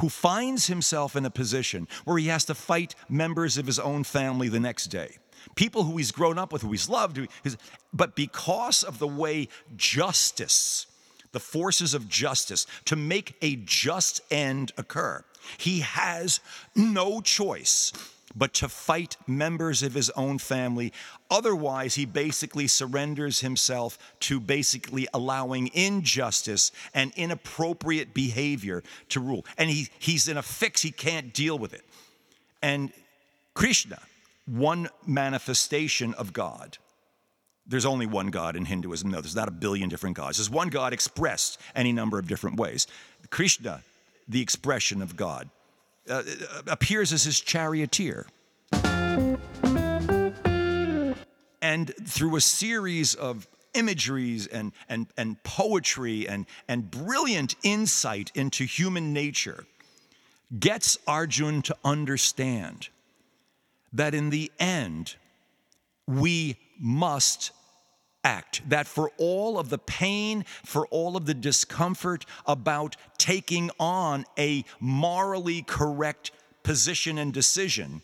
[0.00, 4.04] who finds himself in a position where he has to fight members of his own
[4.04, 5.18] family the next day.
[5.54, 7.56] People who he's grown up with, who he's loved, who he's,
[7.92, 10.87] but because of the way justice,
[11.32, 15.24] the forces of justice, to make a just end occur,
[15.56, 16.40] he has
[16.74, 17.92] no choice
[18.36, 20.92] but to fight members of his own family.
[21.30, 29.44] Otherwise, he basically surrenders himself to basically allowing injustice and inappropriate behavior to rule.
[29.56, 31.84] And he, he's in a fix, he can't deal with it.
[32.62, 32.92] And
[33.54, 33.98] Krishna,
[34.46, 36.78] one manifestation of God,
[37.68, 39.10] there's only one God in Hinduism.
[39.10, 40.38] No, there's not a billion different gods.
[40.38, 42.86] There's one God expressed any number of different ways.
[43.30, 43.82] Krishna,
[44.26, 45.50] the expression of God,
[46.08, 46.22] uh,
[46.66, 48.26] appears as his charioteer.
[51.60, 58.64] And through a series of imageries and, and, and poetry and, and brilliant insight into
[58.64, 59.66] human nature,
[60.58, 62.88] gets Arjun to understand
[63.92, 65.16] that in the end,
[66.06, 67.50] we must
[68.66, 74.64] That for all of the pain, for all of the discomfort about taking on a
[74.80, 76.30] morally correct
[76.62, 78.02] position and decision,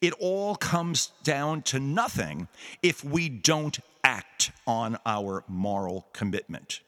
[0.00, 2.48] it all comes down to nothing
[2.82, 6.80] if we don't act on our moral commitment.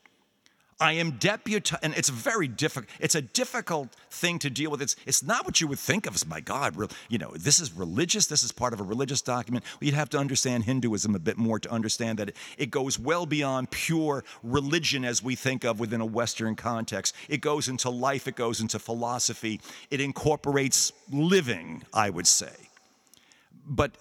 [0.83, 2.91] I am deputized, and it's very difficult.
[2.99, 4.83] It's a difficult thing to deal with.
[4.83, 6.76] It's it's not what you would think of as my God.
[7.09, 8.26] You know, this is religious.
[8.26, 9.64] This is part of a religious document.
[9.80, 13.26] You'd have to understand Hinduism a bit more to understand that it, it goes well
[13.26, 17.14] beyond pure religion as we think of within a Western context.
[17.28, 18.26] It goes into life.
[18.26, 19.61] It goes into philosophy.
[19.89, 21.85] It incorporates living.
[21.95, 22.55] I would say,
[23.64, 23.93] but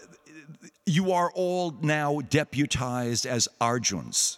[0.87, 4.37] you are all now deputized as Arjuns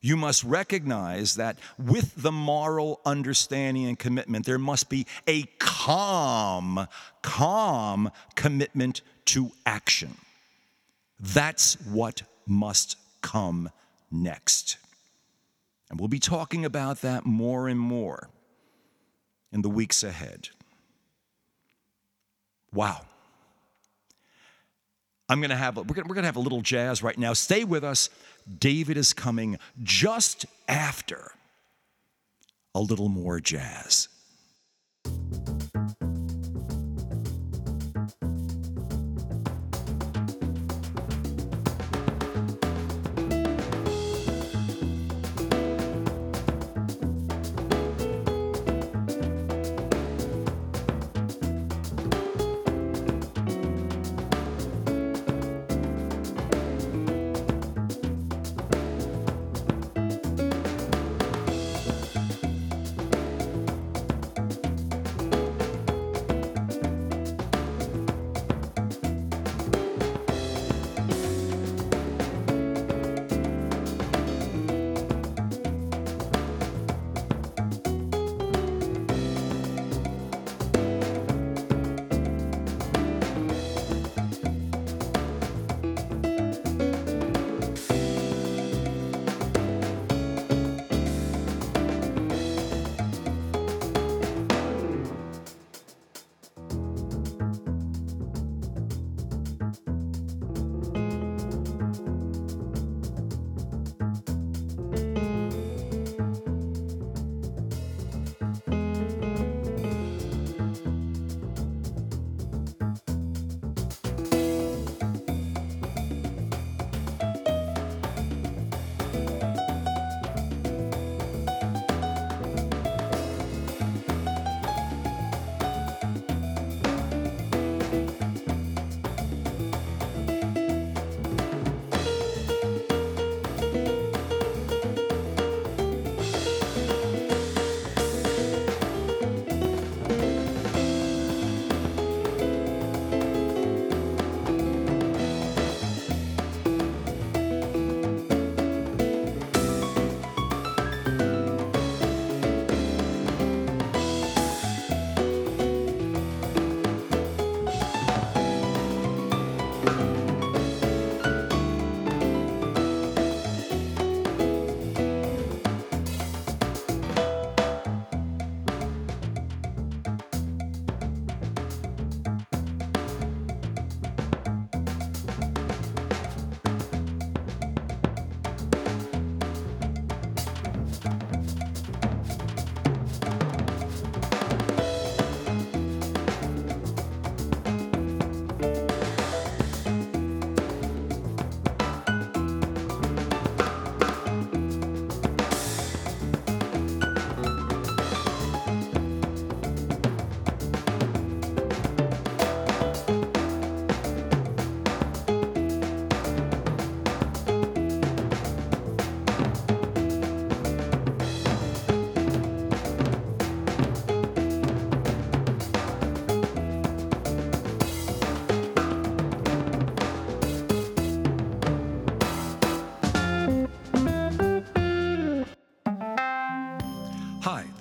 [0.00, 6.88] you must recognize that with the moral understanding and commitment, there must be a calm,
[7.22, 10.16] calm commitment to action.
[11.18, 13.70] That's what must come
[14.10, 14.78] next.
[15.90, 18.30] And we'll be talking about that more and more
[19.52, 20.48] in the weeks ahead.
[22.72, 23.02] Wow.
[25.30, 27.34] I'm going to have, we're going to have a little jazz right now.
[27.34, 28.10] Stay with us.
[28.58, 31.30] David is coming just after
[32.74, 34.08] a little more jazz.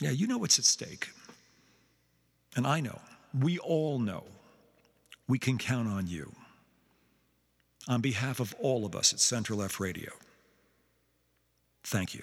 [0.00, 1.10] Yeah, you know what's at stake.
[2.56, 3.00] And I know,
[3.38, 4.24] we all know,
[5.28, 6.32] we can count on you.
[7.88, 10.10] On behalf of all of us at Center Left Radio,
[11.82, 12.22] Thank you.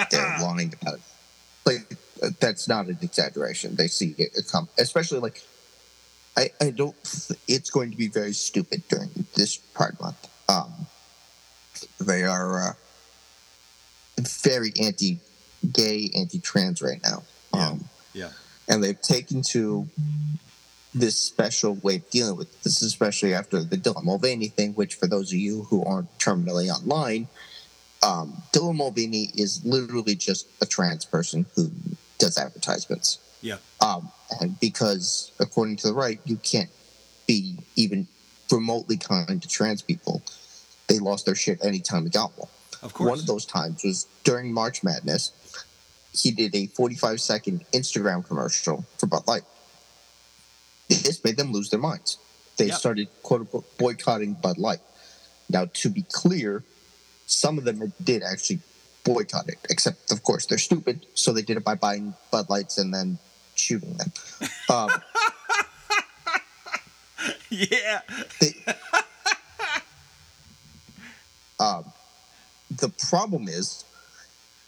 [0.10, 1.02] they're lying about it.
[1.66, 3.76] Like that's not an exaggeration.
[3.76, 5.42] They see it come, especially like
[6.36, 6.96] I, I don't.
[7.48, 10.28] It's going to be very stupid during this Pride Month.
[10.50, 10.88] Um,
[12.00, 12.74] they are uh,
[14.20, 17.24] very anti-gay, anti-trans right now.
[17.54, 17.68] Yeah.
[17.68, 18.30] Um, yeah.
[18.68, 19.88] And they've taken to
[20.96, 24.74] this special way of dealing with this, especially after the Dylan Mulvaney thing.
[24.74, 27.28] Which, for those of you who aren't terminally online,
[28.04, 31.72] um, Dylan Mulvaney is literally just a trans person who
[32.20, 33.20] does advertisements.
[33.42, 33.58] Yeah.
[33.82, 36.70] Um, and because, according to the right, you can't
[37.28, 38.08] be even
[38.52, 40.22] remotely kind to trans people,
[40.88, 42.50] they lost their shit anytime they got one.
[42.82, 43.10] Of course.
[43.10, 45.32] One of those times was during March Madness.
[46.14, 49.44] He did a 45 second Instagram commercial for Bud Light.
[51.04, 52.18] This made them lose their minds.
[52.58, 52.76] They Yep.
[52.78, 54.80] started, quote unquote, boycotting Bud Light.
[55.50, 56.64] Now, to be clear,
[57.28, 58.60] some of them did actually
[59.04, 61.06] boycott it, except, of course, they're stupid.
[61.14, 63.18] So they did it by buying Bud Lights and then
[63.56, 64.12] shooting them.
[64.70, 64.90] Um,
[67.50, 68.02] Yeah.
[68.42, 68.54] they,
[71.60, 71.86] um,
[72.72, 73.86] the problem is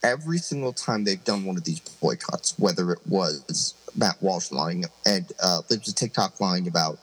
[0.04, 4.86] every single time they've done one of these boycotts, whether it was Matt Walsh lying
[5.06, 7.00] and uh, there's a TikTok lying about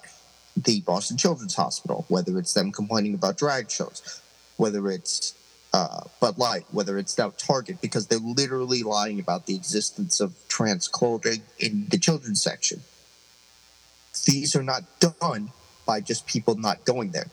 [0.57, 4.21] the Boston Children's Hospital, whether it's them complaining about drag shows,
[4.57, 5.35] whether it's
[5.73, 10.35] uh, Bud Light, whether it's now Target, because they're literally lying about the existence of
[10.49, 12.81] trans clothing in the children's section.
[14.27, 15.53] These are not done
[15.87, 17.29] by just people not going there.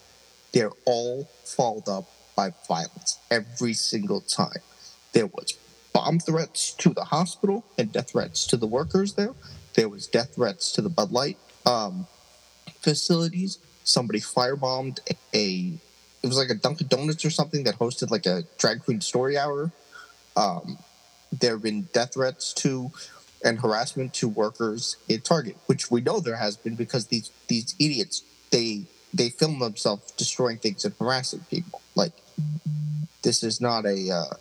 [0.53, 2.05] They're all followed up
[2.36, 4.62] by violence every single time.
[5.12, 5.57] There was
[6.00, 9.34] bomb threats to the hospital and death threats to the workers there.
[9.74, 12.08] There was death threats to the Bud Light um,
[12.80, 13.60] facilities.
[13.84, 15.00] Somebody firebombed
[15.34, 15.74] a.
[16.24, 19.38] It was like a Dunkin' Donuts or something that hosted like a drag queen story
[19.38, 19.72] hour.
[20.38, 20.78] Um,
[21.38, 22.91] there have been death threats to
[23.43, 27.76] and harassment to workers in Target, which we know there has been because these these
[27.78, 28.84] idiots they
[29.14, 31.82] they film themselves destroying things and harassing people.
[31.93, 32.14] Like
[33.22, 34.36] this is not a uh,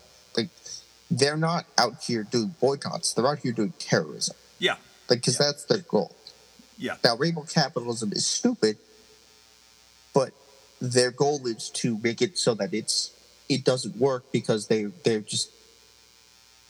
[1.11, 3.15] they're not out here doing boycotts.
[3.15, 4.37] They're out here doing terrorism.
[4.59, 4.77] Yeah.
[5.09, 5.47] Because Yeah.
[5.47, 6.15] that's their goal.
[6.77, 6.97] Yeah.
[7.03, 8.77] Now rainbow capitalism is stupid,
[10.15, 10.33] but
[10.81, 13.11] their goal is to make it so that it's
[13.49, 15.51] it doesn't work because they they're just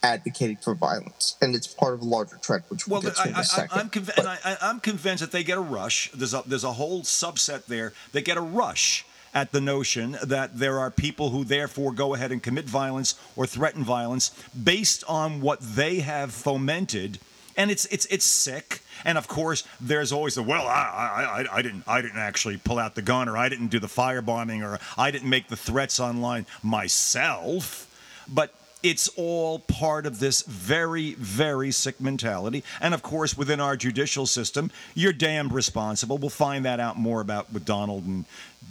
[0.03, 3.23] advocating for violence, and it's part of a larger trend, which we'll Well, get to
[3.23, 3.79] I, in a I, second.
[3.81, 6.11] I'm, conv- But- and I, I- I'm convinced that they get a rush.
[6.15, 10.59] There's a, there's a whole subset there that get a rush at the notion that
[10.59, 15.41] there are people who therefore go ahead and commit violence or threaten violence based on
[15.41, 17.19] what they have fomented.
[17.57, 18.83] And it's it's it's sick.
[19.05, 22.79] And of course, there's always the well, I, I I didn't I didn't actually pull
[22.79, 25.99] out the gun, or I didn't do the firebombing, or I didn't make the threats
[25.99, 27.87] online myself.
[28.29, 32.63] But it's all part of this very, very sick mentality.
[32.81, 36.17] And of course, within our judicial system, you're damned responsible.
[36.19, 38.25] We'll find that out more about with Donald and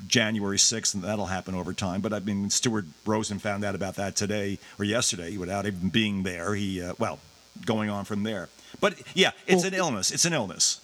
[0.08, 2.02] January 6th, and that'll happen over time.
[2.02, 6.24] But I mean, Stewart Rhodes found out about that today or yesterday without even being
[6.24, 6.56] there.
[6.56, 7.20] He, uh, well,
[7.66, 8.50] going on from there.
[8.80, 10.12] But yeah, it's Well- an illness.
[10.12, 10.80] It's an illness.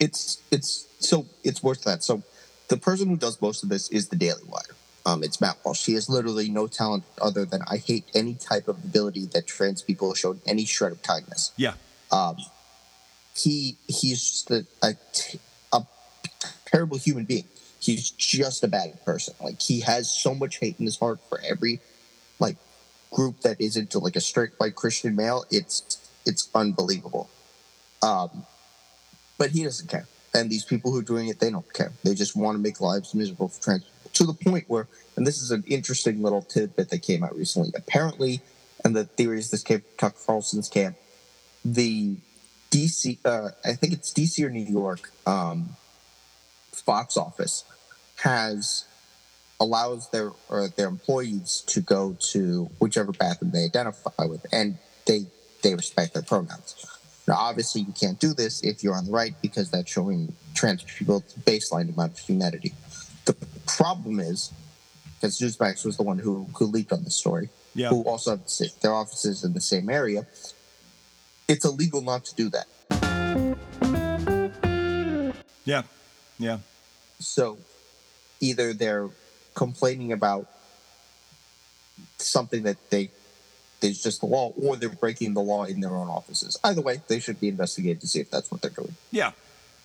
[0.00, 2.02] it's it's so it's worse than that.
[2.02, 2.22] So
[2.68, 4.74] the person who does most of this is the Daily Wire.
[5.06, 5.80] Um, it's Matt Walsh.
[5.80, 9.82] She has literally no talent other than I hate any type of ability that trans
[9.82, 11.52] people shown any shred of kindness.
[11.56, 11.74] Yeah.
[12.10, 12.36] Um,
[13.36, 15.40] he he's just a, a, t-
[15.72, 15.82] a
[16.64, 17.44] terrible human being.
[17.80, 19.34] He's just a bad person.
[19.42, 21.80] Like he has so much hate in his heart for every
[22.38, 22.56] like
[23.12, 25.44] group that is into like a straight white Christian male.
[25.50, 27.28] It's it's unbelievable.
[28.02, 28.46] Um,
[29.36, 30.06] but he doesn't care.
[30.32, 31.92] And these people who are doing it, they don't care.
[32.02, 33.84] They just want to make lives miserable for trans.
[34.14, 34.86] To the point where,
[35.16, 37.72] and this is an interesting little tidbit that came out recently.
[37.76, 38.40] Apparently,
[38.84, 40.96] and the theory is this came from Tucker Carlson's camp,
[41.64, 42.16] the
[42.70, 45.76] DC, uh, I think it's DC or New York, um,
[46.72, 47.64] Fox office
[48.16, 48.84] has
[49.60, 55.26] allows their or their employees to go to whichever bathroom they identify with, and they
[55.62, 56.84] they respect their pronouns.
[57.26, 60.82] Now, obviously, you can't do this if you're on the right because that's showing trans
[60.82, 62.74] people the baseline amount of humanity.
[63.66, 64.52] Problem is,
[65.20, 67.88] because Newsmax was the one who, who leaked on this story, Yeah.
[67.88, 70.26] who also have their offices in the same area,
[71.48, 72.66] it's illegal not to do that.
[75.64, 75.82] Yeah.
[76.38, 76.58] Yeah.
[77.18, 77.58] So
[78.40, 79.08] either they're
[79.54, 80.46] complaining about
[82.18, 83.10] something that they
[83.80, 86.58] there's just the law, or they're breaking the law in their own offices.
[86.64, 88.94] Either way, they should be investigated to see if that's what they're doing.
[89.10, 89.32] Yeah.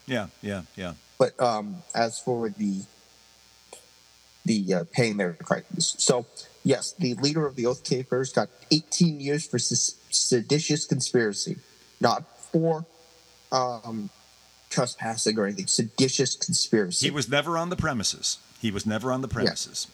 [0.05, 0.27] Yeah.
[0.41, 0.61] Yeah.
[0.77, 0.93] Yeah.
[1.17, 2.83] But um, as for the
[4.45, 6.25] the uh, paying their creditors, so
[6.63, 11.57] yes, the leader of the Oath Keepers got 18 years for seditious conspiracy,
[11.99, 12.85] not for
[13.51, 14.09] um,
[14.69, 15.67] trespassing or anything.
[15.67, 17.07] Seditious conspiracy.
[17.07, 18.37] He was never on the premises.
[18.61, 19.87] He was never on the premises.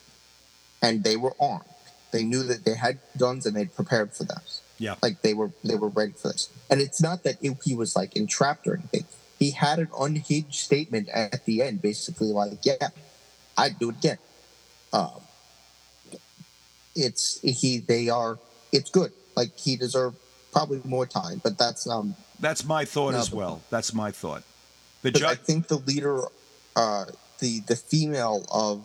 [0.81, 1.65] and they were armed.
[2.11, 4.39] They knew that they had guns and they'd prepared for them.
[4.77, 4.95] Yeah.
[5.01, 6.49] Like they were they were ready for this.
[6.69, 9.05] And it's not that it, he was like entrapped or anything.
[9.39, 12.89] He had an unhinged statement at the end, basically like, "Yeah,
[13.57, 14.17] I'd do it again."
[14.95, 15.21] Um,
[16.95, 17.79] it's he.
[17.79, 18.39] They are.
[18.71, 19.11] It's good.
[19.35, 20.17] Like he deserved
[20.53, 22.15] probably more time, but that's um.
[22.39, 23.61] That's my thought No, as well.
[23.69, 24.43] That's my thought.
[25.01, 26.21] The But I think the leader,
[26.75, 27.05] uh,
[27.39, 28.83] the the female of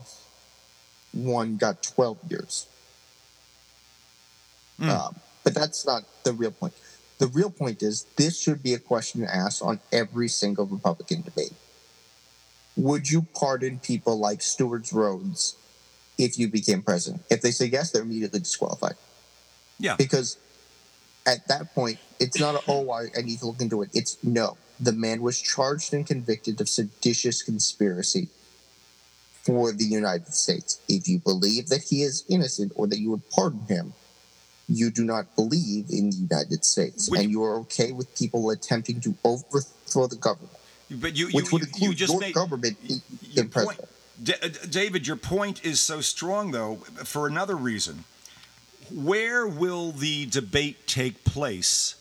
[1.13, 2.67] one got twelve years.
[4.81, 4.89] Mm.
[4.89, 6.75] Um, but that's not the real point.
[7.19, 11.53] The real point is this should be a question asked on every single Republican debate.
[12.77, 15.55] Would you pardon people like Stewart Rhodes
[16.25, 17.23] if you became president?
[17.31, 18.95] If they say yes, they're immediately disqualified.
[19.79, 19.97] Yeah.
[19.97, 20.37] Because
[21.27, 23.91] at that point, it's not a, oh, I, I need to look into it.
[23.95, 24.57] It's no.
[24.79, 28.29] The man was charged and convicted of seditious conspiracy
[29.43, 30.81] for the United States.
[30.89, 33.95] If you believe that he is innocent or that you would pardon him,
[34.69, 37.11] you do not believe in the United States.
[37.11, 40.57] Which- and you are okay with people attempting to overthrow the government,
[40.91, 43.03] But you, you, which would include you just your made government in,
[43.37, 43.89] in point, president.
[44.23, 45.07] D- uh, David.
[45.07, 48.05] Your point is so strong, though, for another reason.
[48.93, 51.95] Where will the debate take place,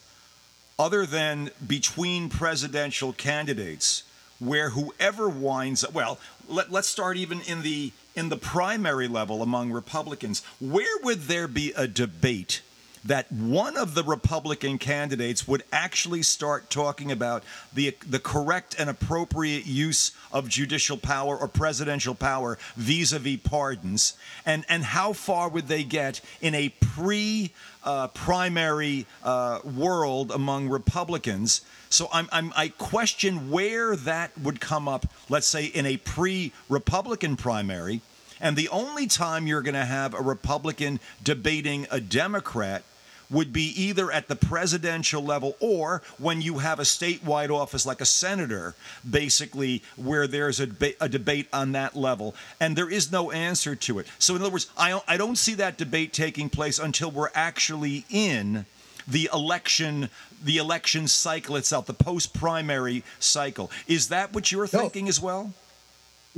[0.78, 4.04] other than between presidential candidates,
[4.40, 5.94] where whoever winds up?
[5.94, 10.44] Well, let, let's start even in the in the primary level among Republicans.
[10.60, 12.62] Where would there be a debate
[13.06, 17.44] that one of the Republican candidates would actually start talking about
[17.74, 24.14] the the correct and appropriate use of judicial power or presidential power vis-a-vis pardons,
[24.46, 27.52] and and how far would they get in a pre
[27.84, 31.62] uh, primary uh, world among Republicans?
[31.90, 35.08] So I'm, I'm I question where that would come up.
[35.28, 38.02] Let's say in a pre-Republican primary.
[38.42, 42.84] And the only time you're going to have a Republican debating a Democrat
[43.30, 48.02] would be either at the presidential level or when you have a statewide office like
[48.02, 48.74] a senator,
[49.08, 52.34] basically, where there's a, deba- a debate on that level.
[52.60, 54.08] And there is no answer to it.
[54.18, 58.06] So, in other words, I, I don't see that debate taking place until we're actually
[58.10, 58.66] in
[59.08, 60.10] the election
[60.44, 64.80] the election cycle itself the post primary cycle is that what you're No.
[64.82, 65.52] thinking as well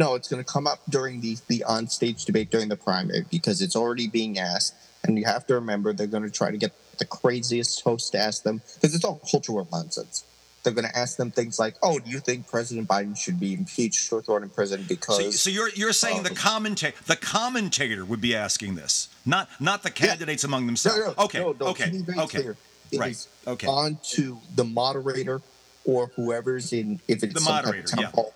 [0.01, 3.23] No, it's going to come up during the the on stage debate during the primary
[3.29, 4.73] because it's already being asked,
[5.03, 8.17] and you have to remember they're going to try to get the craziest host to
[8.17, 10.15] ask them because it's all cultural nonsense.
[10.63, 13.53] They're going to ask them things like, "Oh, do you think President Biden should be
[13.61, 17.15] impeached or thrown in prison because?" So, so you're you're saying the Um, commentator the
[17.15, 20.07] commentator would be asking this, not not the Yeah.
[20.07, 20.99] candidates among themselves.
[20.99, 22.39] no, okay, no, no, okay, To be very okay.
[22.41, 22.57] clear,
[23.05, 23.17] Right,
[23.53, 23.67] okay.
[23.67, 24.23] on to
[24.55, 25.41] the moderator
[25.85, 28.11] or whoever's in, if it's The some type of moderator, town yeah.
[28.11, 28.33] hall,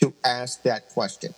[0.00, 1.34] to ask that question.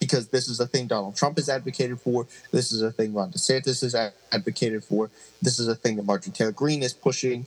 [0.00, 2.26] Because this is a thing Donald Trump has advocated for.
[2.50, 3.94] This is a thing Ron DeSantis has
[4.32, 5.10] advocated for.
[5.40, 7.46] This is a thing that Marjorie Taylor Greene is pushing.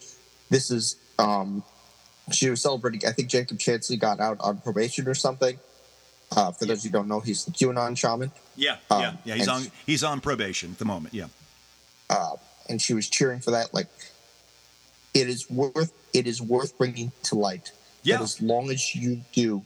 [0.49, 1.63] This is um,
[2.31, 3.07] she was celebrating.
[3.07, 5.59] I think Jacob Chansley got out on probation or something.
[6.35, 8.31] Uh, for those who don't know, he's the QAnon shaman.
[8.55, 9.35] Yeah, Um, yeah, yeah.
[9.35, 11.13] He's on he's on probation at the moment.
[11.13, 11.27] Yeah,
[12.09, 12.35] uh,
[12.67, 13.73] and she was cheering for that.
[13.73, 13.87] Like,
[15.13, 17.71] it is worth it is worth bringing to light.
[18.03, 18.21] Yeah.
[18.21, 19.63] As long as you do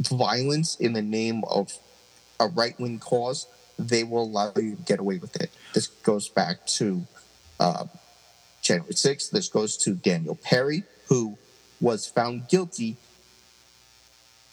[0.00, 1.72] violence in the name of
[2.38, 3.46] a right wing cause,
[3.78, 5.50] they will allow you to get away with it.
[5.74, 7.06] This goes back to
[7.60, 7.84] uh,
[8.62, 9.30] January 6th.
[9.30, 11.38] This goes to Daniel Perry, who
[11.80, 12.96] was found guilty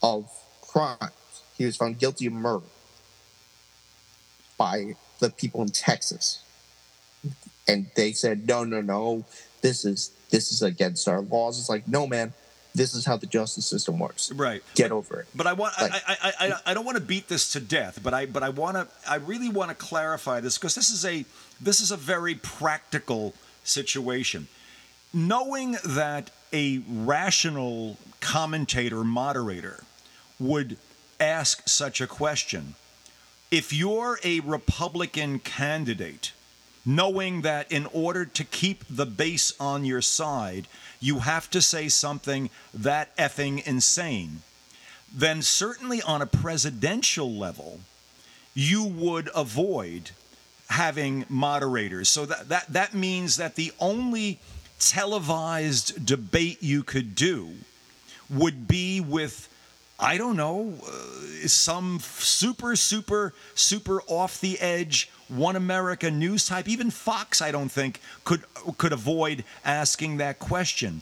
[0.02, 0.30] of
[0.62, 1.12] crimes.
[1.58, 2.66] He was found guilty of murder
[4.58, 6.44] by the people in Texas.
[7.68, 9.26] And they said, no, no, no,
[9.62, 11.60] this is this is against our laws.
[11.60, 12.34] It's like, no, man,
[12.76, 14.32] this is how the justice system works.
[14.32, 14.64] right.
[14.76, 15.28] Get over it.
[15.36, 18.00] But I want Like- I, I, I, I don't want to beat this to death,
[18.02, 21.06] but I but I want to I really want to clarify this because this is
[21.06, 21.26] a
[21.62, 24.48] this is a very practical situation.
[25.14, 29.84] Knowing that a rational commentator moderator
[30.40, 30.78] would
[31.20, 32.74] ask such a question,
[33.52, 36.32] if you're a Republican candidate,
[36.86, 40.68] knowing that in order to keep the base on your side,
[41.00, 44.42] you have to say something that effing insane,
[45.14, 47.80] then certainly on a presidential level,
[48.54, 50.12] you would avoid
[50.70, 52.10] having moderators.
[52.10, 54.40] So that, that, that means that the only
[54.80, 57.52] televised debate you could do
[58.30, 59.48] would be with
[60.00, 66.68] I don't know, uh, some super, super, super off the edge One America news type.
[66.68, 68.44] Even Fox, I don't think could
[68.78, 71.02] could avoid asking that question.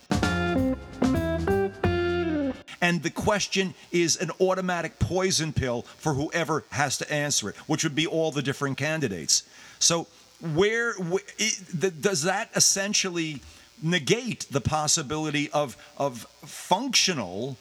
[2.83, 7.83] And the question is an automatic poison pill for whoever has to answer it, which
[7.83, 9.43] would be all the different candidates.
[9.79, 10.07] So,
[10.55, 13.41] where, wh- it, does that essentially
[13.83, 17.57] negate the possibility of of functional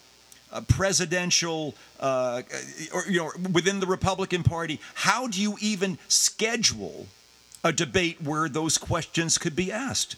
[0.53, 2.42] uh, presidential, uh,
[2.92, 4.80] or you know, within the Republican Party?
[4.94, 7.07] How do you even schedule
[7.62, 10.16] a debate where those questions could be asked?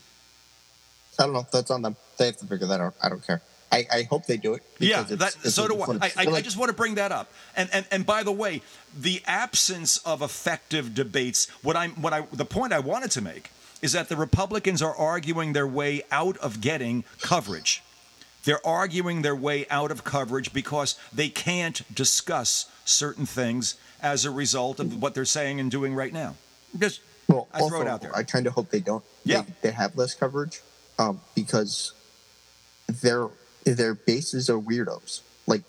[1.18, 1.46] I don't know.
[1.52, 1.96] That's on them.
[2.18, 2.94] They have to figure that out.
[3.02, 3.42] I don't care.
[3.70, 4.62] I, I hope they do it.
[4.78, 5.80] Yeah, that, it's- it's so do.
[5.80, 5.86] I.
[6.06, 7.30] I, I, I just want to bring that up.
[7.56, 8.60] And, and and by the way,
[8.98, 11.48] the absence of effective debates.
[11.62, 14.94] What I'm what I the point I wanted to make is that the Republicans are
[14.94, 17.82] arguing their way out of getting coverage.
[18.44, 24.30] They're arguing their way out of coverage because they can't discuss certain things as a
[24.30, 26.34] result of what they're saying and doing right now.
[26.78, 28.14] Just Well, I also, throw it out there.
[28.16, 29.04] I kind of hope they don't.
[29.24, 29.42] Yeah.
[29.42, 30.60] They, they have less coverage
[30.98, 31.92] um, because
[32.88, 33.28] their
[33.64, 35.20] their bases are weirdos.
[35.46, 35.62] Like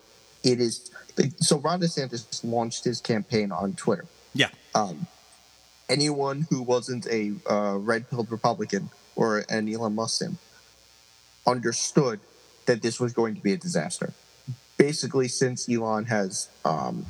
[0.44, 0.90] it is.
[1.16, 4.06] Like, so Ron DeSantis launched his campaign on Twitter.
[4.34, 5.06] yeah, Um,
[5.88, 10.40] anyone who wasn't a uh, red pilled Republican or an Elon Musk sim
[11.46, 12.20] understood
[12.66, 14.14] that this was going to be a disaster.
[14.78, 17.06] Basically, since Elon has um,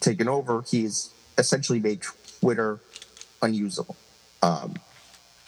[0.00, 2.02] taken over, he's essentially made
[2.40, 2.78] Twitter
[3.42, 3.96] unusable
[4.42, 4.74] um,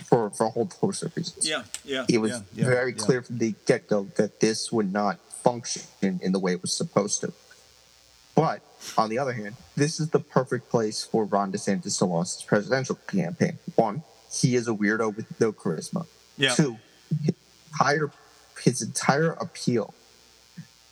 [0.05, 1.49] for, for a whole host of reasons.
[1.49, 2.05] yeah, yeah.
[2.09, 2.99] It was yeah, yeah, very yeah.
[2.99, 6.73] clear from the get go that this would not function in the way it was
[6.73, 7.33] supposed to.
[8.35, 8.63] But
[8.97, 12.43] on the other hand, this is the perfect place for Ron DeSantis to launch his
[12.43, 13.59] presidential campaign.
[13.75, 14.03] One,
[14.33, 16.07] he is a weirdo with no charisma.
[16.39, 16.55] Yeah.
[16.55, 16.79] Two,
[17.23, 17.35] his
[17.73, 18.11] entire
[18.63, 19.95] his entire appeal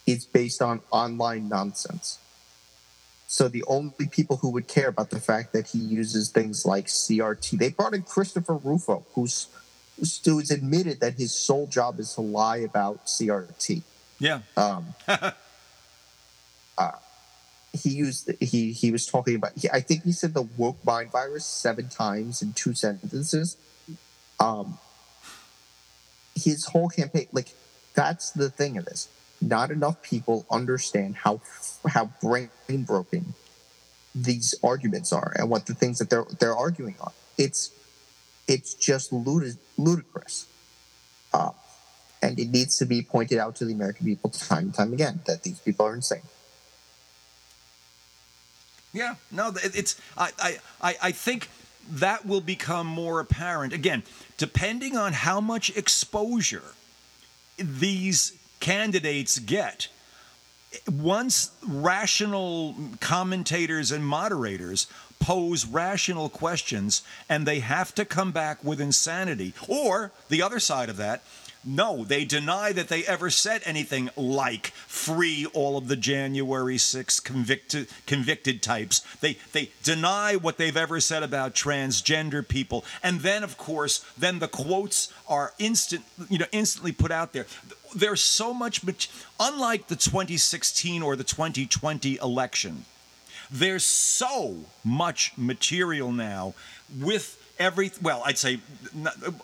[0.06, 2.18] is based on online nonsense.
[3.26, 6.86] So the only people who would care about the fact that he uses things like
[6.86, 9.46] CRT, they brought in Christopher Rufo, who's
[10.24, 13.82] who has admitted that his sole job is to lie about CRT.
[14.18, 14.40] Yeah.
[14.56, 15.32] Um, uh,
[17.72, 19.52] he used he he was talking about.
[19.56, 23.56] He, I think he said the woke mind virus seven times in two sentences.
[24.40, 24.78] Um,
[26.44, 27.54] his whole campaign, like
[27.94, 29.08] that's the thing of this.
[29.40, 31.40] Not enough people understand how
[31.88, 33.34] how brain broken
[34.14, 37.12] these arguments are and what the things that they're they're arguing on.
[37.38, 37.70] It's
[38.46, 40.46] it's just ludi- ludicrous.
[41.32, 41.50] Uh,
[42.22, 45.20] and it needs to be pointed out to the American people time and time again
[45.26, 46.22] that these people are insane.
[48.92, 51.48] Yeah, no, it's I, I, I think
[51.90, 54.02] that will become more apparent again,
[54.38, 56.74] depending on how much exposure
[57.58, 59.88] these candidates get.
[60.88, 64.86] Once rational commentators and moderators
[65.18, 70.88] pose rational questions and they have to come back with insanity, or the other side
[70.88, 71.22] of that,
[71.64, 77.20] no, they deny that they ever said anything like free all of the January 6
[77.20, 79.00] convicted convicted types.
[79.20, 82.84] They they deny what they've ever said about transgender people.
[83.02, 87.46] And then of course, then the quotes are instant you know instantly put out there.
[87.94, 88.80] There's so much
[89.38, 92.86] unlike the 2016 or the 2020 election.
[93.50, 96.54] There's so much material now
[96.98, 98.58] with every well i'd say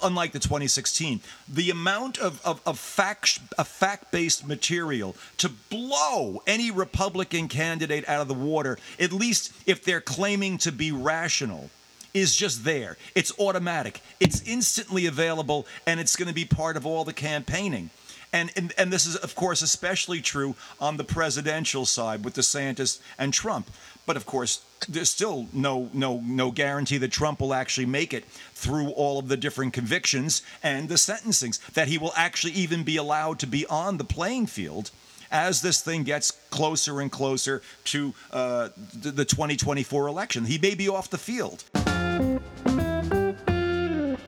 [0.03, 6.71] unlike the 2016 the amount of, of, of fact of fact-based material to blow any
[6.71, 11.71] republican candidate out of the water at least if they're claiming to be rational
[12.17, 12.97] is just there.
[13.15, 14.01] It's automatic.
[14.21, 17.91] It's instantly available and it's going to be part of all the campaigning.
[18.33, 23.01] And, and, and this is, of course, especially true on the presidential side with DeSantis
[23.19, 23.71] and Trump.
[24.05, 28.25] But of course, there's still no no no guarantee that Trump will actually make it
[28.55, 32.97] through all of the different convictions and the sentencings that he will actually even be
[32.97, 34.91] allowed to be on the playing field
[35.31, 40.45] as this thing gets closer and closer to uh, the 2024 election.
[40.45, 41.65] He may be off the field.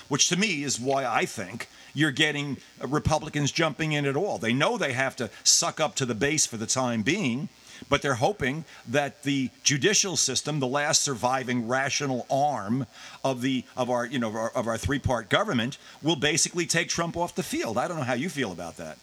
[0.08, 4.38] Which to me is why I think you're getting Republicans jumping in at all.
[4.38, 7.48] They know they have to suck up to the base for the time being,
[7.88, 12.86] but they're hoping that the judicial system, the last surviving rational arm
[13.24, 16.88] of the of our you know of our, of our three-part government, will basically take
[16.88, 17.78] Trump off the field.
[17.78, 18.98] I don't know how you feel about that.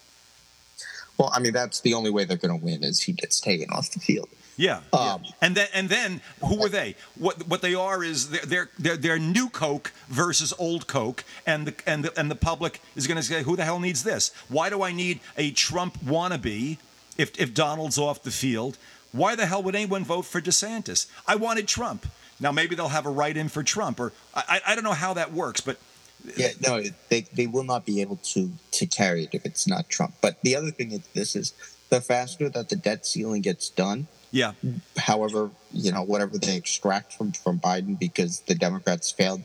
[1.17, 3.69] Well, I mean, that's the only way they're going to win is he gets taken
[3.69, 4.29] off the field.
[4.57, 5.31] Yeah, um, yeah.
[5.41, 6.95] and then and then who are they?
[7.17, 11.67] What what they are is they're they're they're, they're new Coke versus old Coke, and
[11.67, 14.31] the and the and the public is going to say, who the hell needs this?
[14.47, 16.77] Why do I need a Trump wannabe
[17.17, 18.77] if if Donald's off the field?
[19.11, 21.07] Why the hell would anyone vote for DeSantis?
[21.25, 22.05] I wanted Trump.
[22.39, 25.31] Now maybe they'll have a write-in for Trump, or I I don't know how that
[25.31, 25.77] works, but
[26.35, 29.89] yeah, no, they, they will not be able to to carry it if it's not
[29.89, 30.15] Trump.
[30.21, 31.53] But the other thing is this is
[31.89, 34.51] the faster that the debt ceiling gets done, yeah.
[34.97, 39.43] However, you know, whatever they extract from from Biden because the Democrats failed.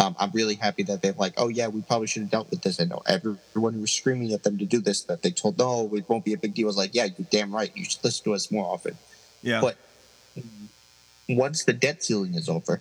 [0.00, 2.62] Um, I'm really happy that they're like, oh yeah, we probably should have dealt with
[2.62, 2.80] this.
[2.80, 5.90] I know everyone who was screaming at them to do this, that they told, no,
[5.94, 6.68] it won't be a big deal.
[6.68, 7.70] I was like, yeah, you're damn right.
[7.74, 8.96] You should listen to us more often.
[9.42, 9.60] Yeah.
[9.60, 9.76] But
[11.28, 12.80] once the debt ceiling is over,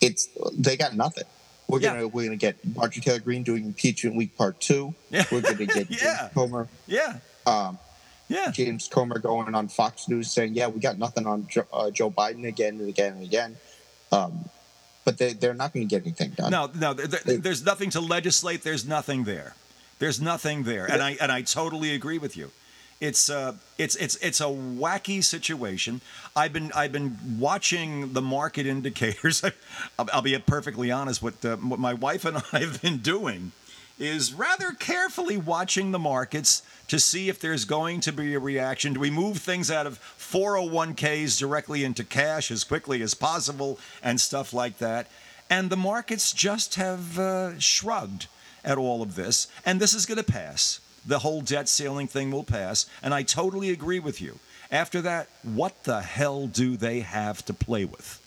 [0.00, 1.24] it's they got nothing.
[1.66, 1.94] We're yeah.
[1.94, 4.94] gonna we're gonna get Marjorie Taylor Greene doing impeachment week part two.
[5.10, 5.24] Yeah.
[5.32, 6.28] We're gonna get yeah.
[6.32, 6.68] Comer.
[6.86, 7.18] Yeah.
[7.44, 7.78] Um,
[8.28, 8.52] yeah.
[8.52, 12.10] James Comer going on Fox News saying, "Yeah, we got nothing on Joe, uh, Joe
[12.10, 13.56] Biden again and again and again."
[14.12, 14.44] Um,
[15.04, 16.50] but they, they're not going to get anything done.
[16.50, 18.62] No, no, there, there's nothing to legislate.
[18.62, 19.54] There's nothing there.
[19.98, 22.50] There's nothing there, and I and I totally agree with you.
[23.00, 26.00] It's uh, it's it's it's a wacky situation.
[26.34, 29.44] I've been I've been watching the market indicators.
[29.98, 31.22] I'll, I'll be perfectly honest.
[31.22, 33.52] What uh, what my wife and I have been doing
[34.02, 38.92] is rather carefully watching the markets to see if there's going to be a reaction.
[38.92, 44.20] Do we move things out of 401ks directly into cash as quickly as possible and
[44.20, 45.06] stuff like that?
[45.48, 48.26] And the markets just have uh, shrugged
[48.64, 49.48] at all of this.
[49.64, 50.80] And this is going to pass.
[51.06, 52.86] The whole debt ceiling thing will pass.
[53.02, 54.38] And I totally agree with you.
[54.70, 58.21] After that, what the hell do they have to play with?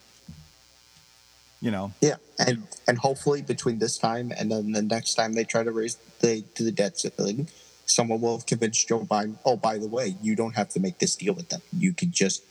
[1.60, 1.92] You know.
[2.00, 5.70] Yeah, and and hopefully between this time and then the next time they try to
[5.70, 7.48] raise the to the debt ceiling,
[7.86, 11.14] someone will convince Joe Biden, oh, by the way, you don't have to make this
[11.16, 11.62] deal with them.
[11.72, 12.42] You could just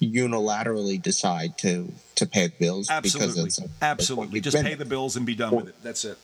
[0.00, 3.34] unilaterally decide to to pay the bills Absolutely.
[3.44, 4.40] because it's Absolutely.
[4.40, 5.74] Just pay the bills and be done with it.
[5.82, 6.18] That's it.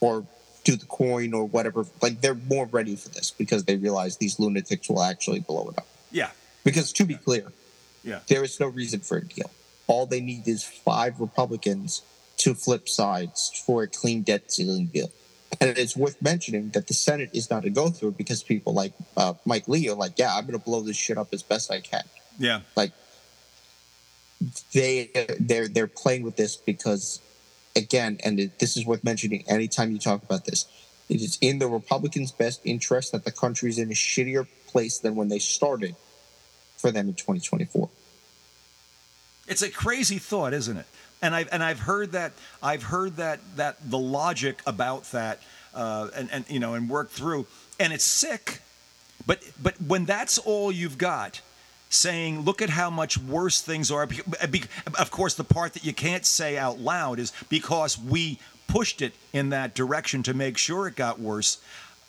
[0.00, 0.24] or
[0.64, 1.84] do the coin or whatever.
[2.00, 5.76] Like they're more ready for this because they realize these lunatics will actually blow it
[5.78, 5.86] up.
[6.10, 6.30] Yeah.
[6.64, 7.52] Because to be clear,
[8.02, 8.20] Yeah.
[8.28, 9.50] there is no reason for a deal.
[9.86, 12.02] All they need is five Republicans
[12.38, 15.10] to flip sides for a clean debt ceiling bill.
[15.60, 18.92] And it's worth mentioning that the Senate is not to go through because people like
[19.16, 21.70] uh, Mike Lee are like, yeah, I'm going to blow this shit up as best
[21.70, 22.02] I can.
[22.38, 22.60] Yeah.
[22.76, 22.92] Like
[24.72, 27.20] they they're they're playing with this because
[27.76, 30.66] again, and it, this is worth mentioning anytime you talk about this,
[31.08, 34.98] it is in the Republicans' best interest that the country is in a shittier place
[34.98, 35.94] than when they started
[36.76, 37.88] for them in 2024.
[39.46, 40.86] It's a crazy thought, isn't it?
[41.22, 42.32] And I've and I've heard that
[42.62, 45.40] I've heard that that the logic about that
[45.74, 47.46] uh, and and you know and worked through,
[47.78, 48.60] and it's sick.
[49.26, 51.40] But but when that's all you've got,
[51.88, 54.08] saying look at how much worse things are.
[54.98, 59.12] Of course, the part that you can't say out loud is because we pushed it
[59.32, 61.58] in that direction to make sure it got worse.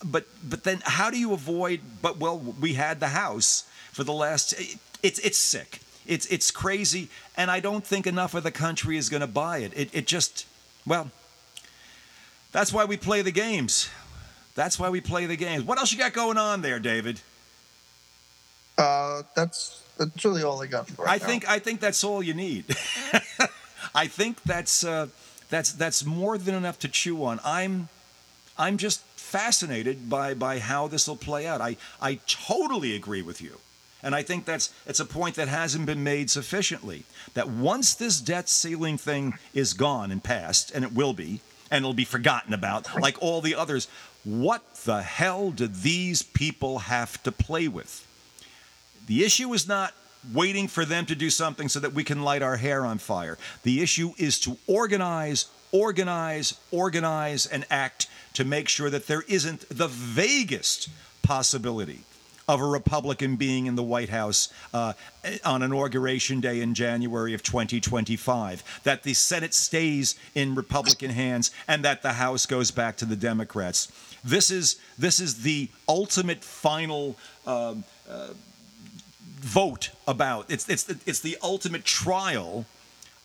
[0.03, 1.81] But but then how do you avoid?
[2.01, 4.53] But well, we had the house for the last.
[5.01, 5.79] It's it's sick.
[6.07, 9.59] It's it's crazy, and I don't think enough of the country is going to buy
[9.59, 9.73] it.
[9.75, 10.45] It it just
[10.85, 11.11] well.
[12.51, 13.89] That's why we play the games.
[14.55, 15.65] That's why we play the games.
[15.65, 17.19] What else you got going on there, David?
[18.77, 20.87] Uh, that's that's really all I got.
[20.89, 21.25] For right I now.
[21.29, 22.65] think I think that's all you need.
[23.95, 25.07] I think that's uh,
[25.49, 27.39] that's that's more than enough to chew on.
[27.43, 27.89] I'm
[28.57, 31.61] I'm just fascinated by by how this will play out.
[31.61, 33.59] I I totally agree with you.
[34.05, 37.05] And I think that's it's a point that hasn't been made sufficiently.
[37.33, 41.41] That once this debt ceiling thing is gone and passed, and it will be,
[41.71, 43.87] and it'll be forgotten about, like all the others,
[44.23, 48.05] what the hell do these people have to play with?
[49.07, 49.95] The issue is not
[50.31, 53.39] waiting for them to do something so that we can light our hair on fire.
[53.63, 59.67] The issue is to organize, organize, organize, and act to make sure that there isn't
[59.69, 60.89] the vaguest
[61.23, 62.01] possibility
[62.47, 64.93] of a Republican being in the White House uh,
[65.43, 71.83] on Inauguration Day in January of 2025, that the Senate stays in Republican hands, and
[71.83, 73.91] that the House goes back to the Democrats.
[74.23, 77.17] This is this is the ultimate final.
[77.45, 77.83] um
[79.45, 80.49] vote about.
[80.49, 82.65] It's it's it's the ultimate trial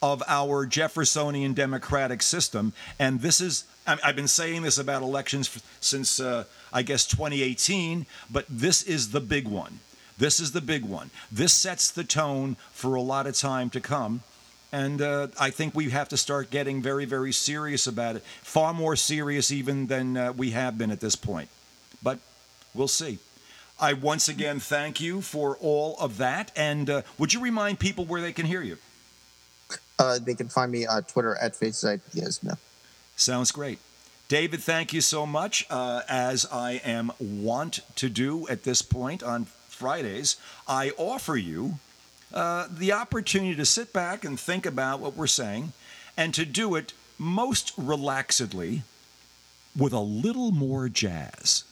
[0.02, 3.64] of our Jeffersonian democratic system, and this is.
[3.86, 9.20] I've been saying this about elections since uh, I guess 2018, but this is the
[9.20, 9.80] big one.
[10.16, 11.10] This is the big one.
[11.32, 14.22] This sets the tone for a lot of time to come.
[14.70, 18.22] And uh, I think we have to start getting very, very serious about it.
[18.42, 21.48] Far more serious even than uh, we have been at this point.
[22.02, 22.18] But
[22.74, 23.18] we'll see.
[23.80, 26.52] I once again thank you for all of that.
[26.54, 28.76] And uh, would you remind people where they can hear you?
[30.00, 32.42] Uh, they can find me on Twitter at Faces Ideas.
[32.42, 32.54] No.
[33.16, 33.78] Sounds great.
[34.28, 35.66] David, thank you so much.
[35.68, 40.36] Uh, as I am wont to do at this point on Fridays,
[40.66, 41.78] I offer you
[42.32, 45.72] uh, the opportunity to sit back and think about what we're saying
[46.16, 48.82] and to do it most relaxedly
[49.76, 51.64] with a little more jazz.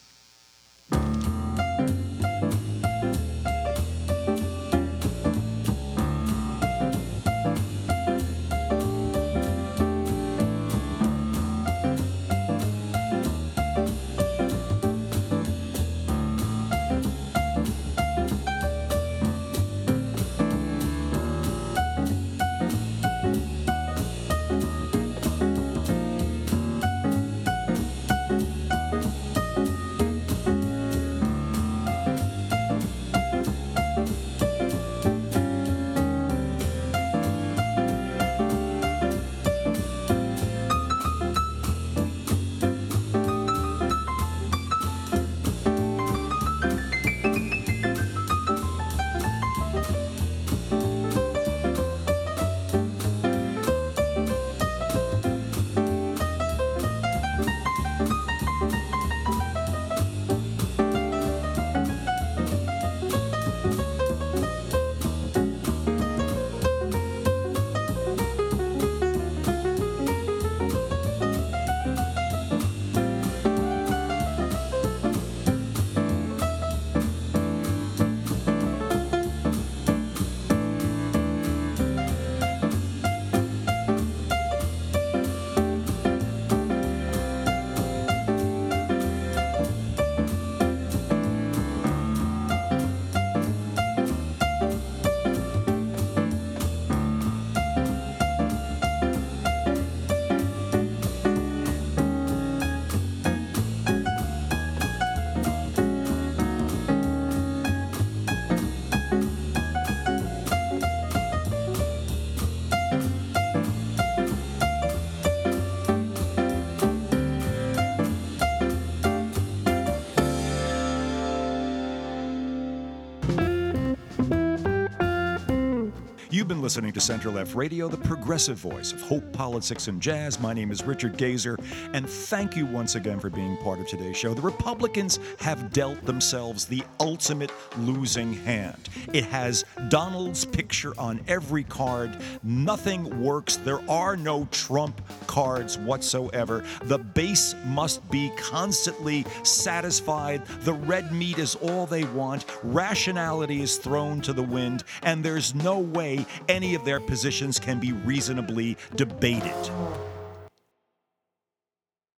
[126.49, 130.41] You've been listening to Center Left Radio, the progressive voice of hope, politics, and jazz.
[130.41, 131.59] My name is Richard Gazer,
[131.93, 134.33] and thank you once again for being part of today's show.
[134.33, 138.89] The Republicans have dealt themselves the ultimate losing hand.
[139.13, 142.17] It has Donald's picture on every card.
[142.43, 143.57] Nothing works.
[143.57, 146.65] There are no Trump cards whatsoever.
[146.85, 150.45] The base must be constantly satisfied.
[150.61, 152.45] The red meat is all they want.
[152.63, 157.81] Rationality is thrown to the wind, and there's no way any of their positions can
[157.81, 159.55] be reasonably debated.